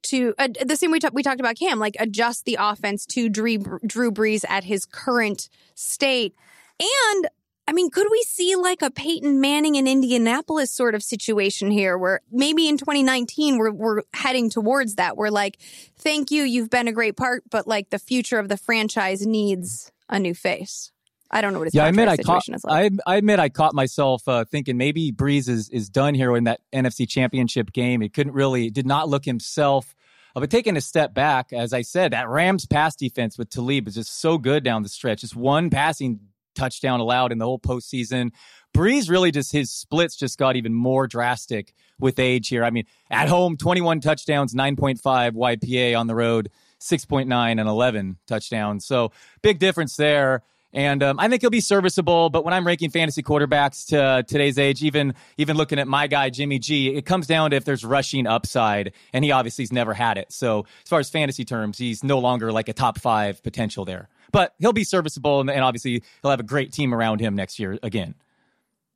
[0.04, 3.58] to uh, the same we we talked about Cam, like adjust the offense to Drew,
[3.86, 6.36] Drew Brees at his current state.
[6.80, 7.28] And
[7.68, 11.98] I mean, could we see like a Peyton Manning in Indianapolis sort of situation here
[11.98, 15.16] where maybe in 2019 we're, we're heading towards that?
[15.16, 15.58] We're like,
[15.98, 19.92] thank you, you've been a great part, but like the future of the franchise needs
[20.10, 20.93] a new face.
[21.32, 22.44] I don't know what his Yeah, I admit I caught.
[22.48, 22.94] is like.
[23.06, 26.44] I, I admit I caught myself uh, thinking maybe Brees is is done here in
[26.44, 28.02] that NFC Championship game.
[28.02, 29.96] He couldn't really, did not look himself.
[30.36, 33.88] Uh, but taking a step back, as I said, that Rams pass defense with Talib
[33.88, 35.22] is just so good down the stretch.
[35.22, 36.20] Just one passing
[36.56, 38.32] touchdown allowed in the whole postseason.
[38.76, 42.64] Brees really just his splits just got even more drastic with age here.
[42.64, 45.00] I mean, at home, 21 touchdowns, 9.5
[45.32, 48.86] YPA on the road, 6.9 and 11 touchdowns.
[48.86, 50.42] So big difference there.
[50.74, 52.32] And um, I think he'll be serviceable.
[52.32, 56.32] But when I'm ranking fantasy quarterbacks to today's age, even even looking at my guy
[56.32, 60.18] Jimmy G, it comes down to if there's rushing upside, and he obviously's never had
[60.18, 60.32] it.
[60.32, 64.10] So as far as fantasy terms, he's no longer like a top five potential there.
[64.32, 67.60] But he'll be serviceable, and, and obviously he'll have a great team around him next
[67.60, 68.16] year again.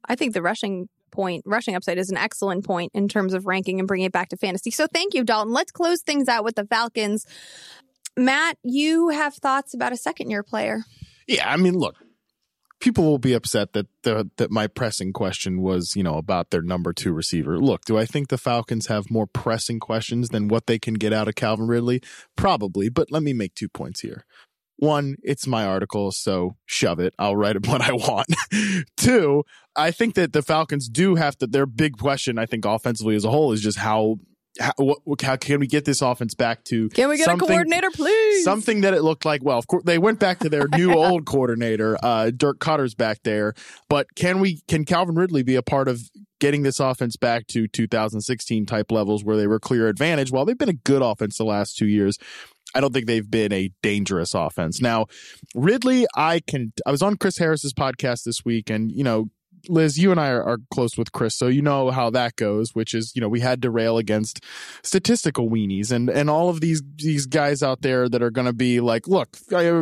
[0.04, 3.78] I think the rushing point, rushing upside is an excellent point in terms of ranking
[3.78, 4.72] and bringing it back to fantasy.
[4.72, 5.54] So thank you, Dalton.
[5.54, 7.26] Let's close things out with the Falcons.
[8.16, 10.84] Matt, you have thoughts about a second year player.
[11.28, 11.96] Yeah, I mean, look,
[12.80, 16.62] people will be upset that the, that my pressing question was, you know, about their
[16.62, 17.58] number two receiver.
[17.60, 21.14] Look, do I think the Falcons have more pressing questions than what they can get
[21.14, 22.02] out of Calvin Ridley?
[22.36, 24.26] Probably, but let me make two points here.
[24.80, 27.16] One, it's my article, so shove it.
[27.18, 28.28] I'll write it what I want.
[28.96, 29.44] Two,
[29.76, 33.26] I think that the Falcons do have to, their big question, I think, offensively as
[33.26, 34.18] a whole is just how
[34.60, 36.90] how, what, how, can we get this offense back to?
[36.90, 38.44] Can we get a coordinator, please?
[38.44, 39.44] Something that it looked like.
[39.44, 43.20] Well, of course, they went back to their new old coordinator, uh, Dirk Koetter's back
[43.24, 43.54] there.
[43.90, 44.62] But can we?
[44.68, 46.02] Can Calvin Ridley be a part of
[46.40, 50.32] getting this offense back to 2016 type levels where they were clear advantage?
[50.32, 52.18] While they've been a good offense the last two years,
[52.76, 54.82] I don't think they've been a dangerous offense.
[54.82, 55.08] Now,
[55.56, 56.74] Ridley, I can.
[56.86, 59.30] I was on Chris Harris's podcast this week, and you know,
[59.68, 62.74] Liz, you and I are, are, close with Chris, so you know how that goes.
[62.74, 64.44] Which is, you know, we had to rail against
[64.84, 68.54] statistical weenies and and all of these these guys out there that are going to
[68.54, 69.38] be like, look,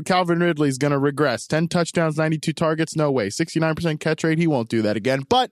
[0.06, 1.48] Calvin Ridley's going to regress.
[1.48, 3.30] Ten touchdowns, ninety two targets, no way.
[3.30, 5.24] Sixty nine percent catch rate, he won't do that again.
[5.28, 5.52] But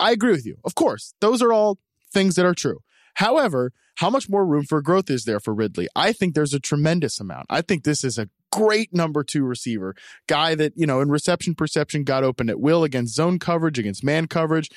[0.00, 0.56] I agree with you.
[0.64, 1.78] Of course, those are all
[2.12, 2.80] things that are true.
[3.14, 5.88] However, how much more room for growth is there for Ridley?
[5.96, 7.46] I think there's a tremendous amount.
[7.50, 9.94] I think this is a great number two receiver,
[10.26, 14.04] guy that, you know, in reception perception got open at will against zone coverage, against
[14.04, 14.70] man coverage.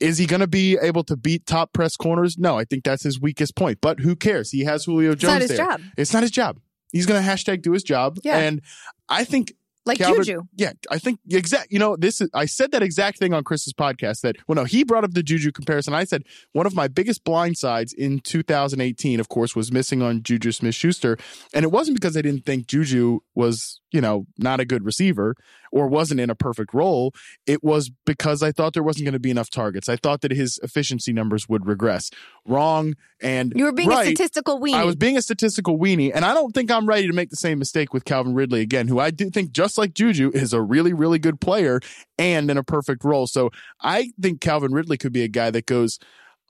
[0.00, 2.36] Is he going to be able to beat top press corners?
[2.36, 3.78] No, I think that's his weakest point.
[3.80, 4.50] But who cares?
[4.50, 5.22] He has Julio Jones.
[5.22, 5.56] It's not his there.
[5.56, 5.80] job.
[5.96, 6.60] It's not his job.
[6.92, 8.18] He's going to hashtag do his job.
[8.22, 8.38] Yeah.
[8.38, 8.60] And
[9.08, 9.52] I think
[9.86, 10.42] like Juju.
[10.56, 11.70] Yeah, I think exact.
[11.70, 12.30] You know, this is.
[12.32, 14.22] I said that exact thing on Chris's podcast.
[14.22, 15.94] That well, no, he brought up the Juju comparison.
[15.94, 16.22] I said
[16.52, 20.74] one of my biggest blind sides in 2018, of course, was missing on Juju Smith
[20.74, 21.18] Schuster,
[21.52, 25.36] and it wasn't because I didn't think Juju was, you know, not a good receiver
[25.74, 27.12] or wasn't in a perfect role.
[27.46, 29.88] It was because I thought there wasn't going to be enough targets.
[29.88, 32.10] I thought that his efficiency numbers would regress.
[32.46, 32.94] Wrong.
[33.20, 34.74] And you were being right, a statistical weenie.
[34.74, 37.36] I was being a statistical weenie, and I don't think I'm ready to make the
[37.36, 40.62] same mistake with Calvin Ridley again, who I do think, just like Juju, is a
[40.62, 41.80] really, really good player
[42.18, 43.26] and in a perfect role.
[43.26, 43.50] So
[43.80, 45.98] I think Calvin Ridley could be a guy that goes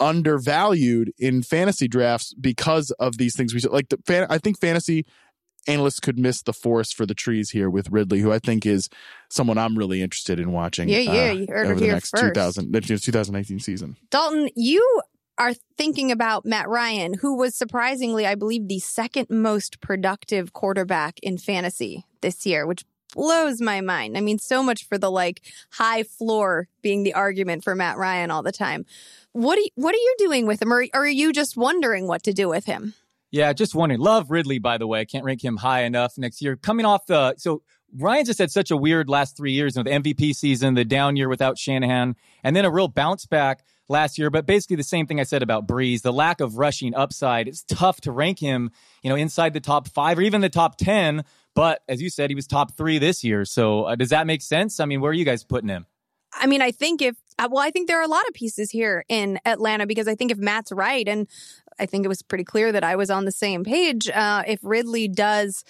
[0.01, 3.70] undervalued in fantasy drafts because of these things we said.
[3.70, 5.07] Like the fan, I think fantasy
[5.66, 8.88] analysts could miss the forest for the trees here with Ridley, who I think is
[9.30, 10.88] someone I'm really interested in watching.
[10.88, 12.34] Yeah, yeah, uh, you heard over it the here next first.
[12.34, 13.96] 2000, 2019 season.
[14.10, 15.02] Dalton, you
[15.38, 21.18] are thinking about Matt Ryan, who was surprisingly, I believe, the second most productive quarterback
[21.22, 22.84] in fantasy this year, which
[23.14, 24.16] blows my mind.
[24.16, 25.40] I mean, so much for the like
[25.70, 28.84] high floor being the argument for Matt Ryan all the time.
[29.32, 32.06] What are you, what are you doing with him, or, or are you just wondering
[32.06, 32.94] what to do with him?
[33.35, 34.01] Yeah, just wondering.
[34.01, 35.01] Love Ridley, by the way.
[35.01, 36.55] I can't rank him high enough next year.
[36.55, 37.62] Coming off the so
[37.93, 40.85] Ryan just had such a weird last three years, you know, the MVP season, the
[40.85, 42.14] down year without Shanahan,
[42.45, 44.30] and then a real bounce back last year.
[44.30, 47.49] But basically the same thing I said about Brees, the lack of rushing upside.
[47.49, 48.70] It's tough to rank him,
[49.03, 51.24] you know, inside the top five or even the top ten.
[51.57, 53.45] But as you said, he was top three this year.
[53.45, 54.78] So uh, does that make sense?
[54.78, 55.87] I mean, where are you guys putting him?
[56.37, 59.05] I mean, I think if well, I think there are a lot of pieces here
[59.09, 61.26] in Atlanta because I think if Matt's right, and
[61.79, 64.09] I think it was pretty clear that I was on the same page.
[64.09, 65.64] Uh, if Ridley does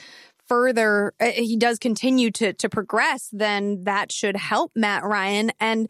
[0.47, 5.89] further, uh, he does continue to to progress, then that should help Matt Ryan and.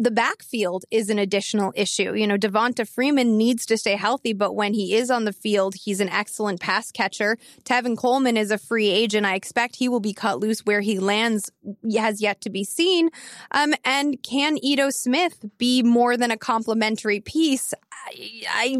[0.00, 2.14] The backfield is an additional issue.
[2.14, 5.74] You know, Devonta Freeman needs to stay healthy, but when he is on the field,
[5.74, 7.36] he's an excellent pass catcher.
[7.64, 9.26] Tevin Coleman is a free agent.
[9.26, 11.50] I expect he will be cut loose where he lands
[11.96, 13.10] has yet to be seen.
[13.50, 17.74] Um, and can Ito Smith be more than a complementary piece?
[18.06, 18.76] I, I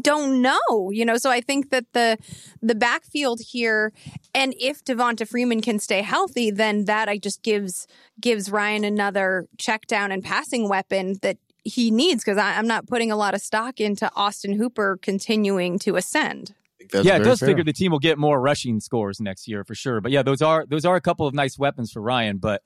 [0.00, 2.16] don't know, you know, so I think that the
[2.62, 3.92] the backfield here,
[4.34, 7.86] and if Devonta Freeman can stay healthy, then that I just gives
[8.20, 13.10] gives Ryan another check down and passing weapon that he needs because I'm not putting
[13.10, 16.54] a lot of stock into Austin Hooper continuing to ascend.
[16.92, 17.48] yeah, it does fair.
[17.48, 20.00] figure the team will get more rushing scores next year for sure.
[20.00, 22.62] But yeah, those are those are a couple of nice weapons for Ryan, but.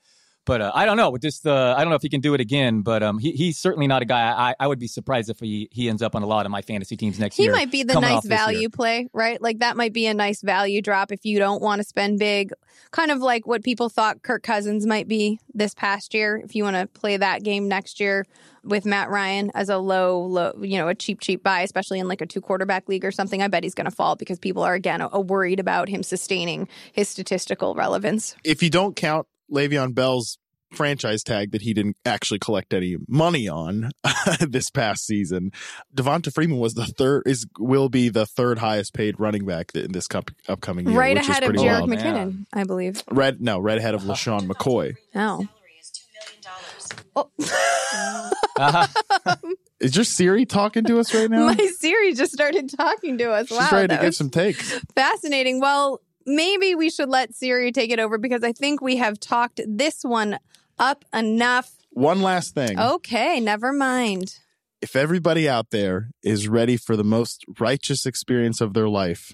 [0.49, 1.15] But uh, I don't know.
[1.15, 2.81] Just uh, I don't know if he can do it again.
[2.81, 4.31] But um, he, he's certainly not a guy.
[4.31, 6.63] I, I would be surprised if he, he ends up on a lot of my
[6.63, 7.51] fantasy teams next he year.
[7.51, 9.39] He might be the nice value play, right?
[9.39, 12.51] Like that might be a nice value drop if you don't want to spend big.
[12.89, 16.41] Kind of like what people thought Kirk Cousins might be this past year.
[16.43, 18.25] If you want to play that game next year
[18.63, 22.07] with Matt Ryan as a low, low, you know, a cheap, cheap buy, especially in
[22.07, 24.63] like a two quarterback league or something, I bet he's going to fall because people
[24.63, 28.35] are again a, a worried about him sustaining his statistical relevance.
[28.43, 30.37] If you don't count Le'Veon Bell's
[30.71, 33.91] franchise tag that he didn't actually collect any money on
[34.39, 35.51] this past season.
[35.95, 39.91] Devonta Freeman was the third is will be the third highest paid running back in
[39.91, 41.89] this cup, upcoming year, right which ahead is of pretty Jerick wild.
[41.89, 43.03] McKinnon, I believe.
[43.11, 44.95] Red no, right ahead of LeSean McCoy.
[45.15, 45.47] Oh.
[47.15, 47.29] oh.
[48.57, 49.35] uh-huh.
[49.79, 51.47] Is your Siri talking to us right now?
[51.47, 53.47] My Siri just started talking to us.
[53.47, 54.77] She's wow, ready to give some takes.
[54.93, 55.61] Fascinating.
[55.61, 59.61] Well, maybe we should let Siri take it over because I think we have talked
[59.67, 60.39] this one
[60.77, 61.71] up enough.
[61.91, 62.79] One last thing.
[62.79, 64.39] Okay, never mind.
[64.81, 69.33] If everybody out there is ready for the most righteous experience of their life,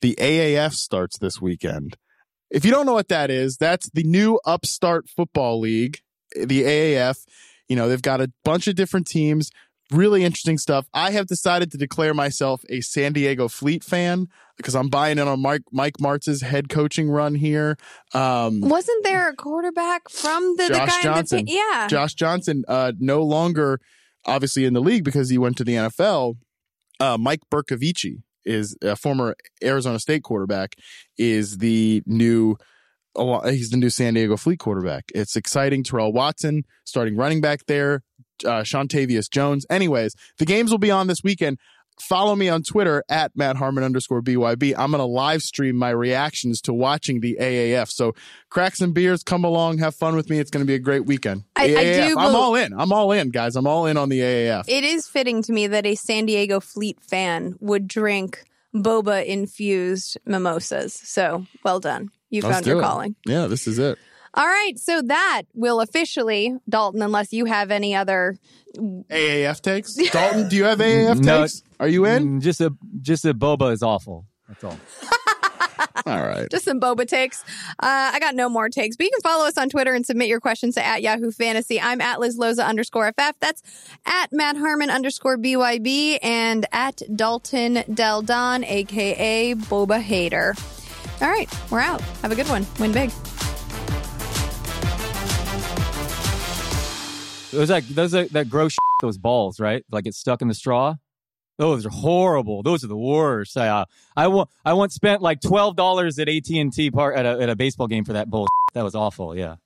[0.00, 1.96] the AAF starts this weekend.
[2.50, 6.00] If you don't know what that is, that's the new upstart football league,
[6.34, 7.24] the AAF.
[7.68, 9.50] You know, they've got a bunch of different teams,
[9.92, 10.86] really interesting stuff.
[10.92, 14.26] I have decided to declare myself a San Diego Fleet fan
[14.62, 17.76] because I'm buying in on Mike Mike Martz's head coaching run here.
[18.14, 21.44] Um, Wasn't there a quarterback from the, the Josh guy in Johnson.
[21.44, 21.88] the yeah?
[21.88, 23.80] Josh Johnson, uh, no longer
[24.24, 26.36] obviously in the league because he went to the NFL.
[27.00, 30.76] Uh, Mike Bercovici is a former Arizona State quarterback,
[31.18, 32.56] is the new.
[33.44, 35.04] He's the new San Diego Fleet quarterback.
[35.14, 35.84] It's exciting.
[35.84, 38.02] Terrell Watson starting running back there.
[38.42, 39.66] Uh, Shontavius Jones.
[39.68, 41.58] Anyways, the games will be on this weekend.
[42.00, 44.74] Follow me on Twitter at Matt Harmon underscore BYB.
[44.76, 47.90] I'm going to live stream my reactions to watching the AAF.
[47.90, 48.14] So
[48.50, 50.38] crack some beers, come along, have fun with me.
[50.38, 51.44] It's going to be a great weekend.
[51.54, 51.68] I, I
[52.08, 52.72] do I'm bel- all in.
[52.72, 53.54] I'm all in, guys.
[53.56, 54.64] I'm all in on the AAF.
[54.68, 60.16] It is fitting to me that a San Diego Fleet fan would drink boba infused
[60.24, 60.94] mimosas.
[60.94, 62.10] So well done.
[62.30, 62.82] You Let's found do your it.
[62.82, 63.16] calling.
[63.26, 63.98] Yeah, this is it.
[64.34, 64.72] All right.
[64.78, 68.38] So that will officially, Dalton, unless you have any other.
[68.78, 69.94] AAF takes.
[70.10, 71.42] Dalton, do you have AAF No.
[71.42, 71.62] takes?
[71.82, 72.38] Are you in?
[72.38, 74.24] Mm, Just a just a boba is awful.
[74.46, 74.78] That's all.
[76.06, 76.48] All right.
[76.48, 77.42] Just some boba takes.
[77.80, 80.28] Uh, I got no more takes, but you can follow us on Twitter and submit
[80.28, 81.80] your questions to at Yahoo Fantasy.
[81.80, 83.34] I'm at Liz Loza underscore FF.
[83.40, 83.62] That's
[84.06, 90.54] at Matt Harmon underscore BYB and at Dalton Del Don, aka Boba Hater.
[91.20, 92.00] All right, we're out.
[92.22, 92.64] Have a good one.
[92.78, 93.10] Win big.
[97.50, 99.84] Those like those are, that gross those balls, right?
[99.90, 100.94] Like it's stuck in the straw.
[101.58, 102.62] Those are horrible.
[102.62, 103.56] Those are the worst.
[103.56, 103.84] I, uh,
[104.16, 107.56] I, once spent like twelve dollars at AT and T part at a, at a
[107.56, 108.48] baseball game for that bull.
[108.74, 109.36] That was awful.
[109.36, 109.56] Yeah.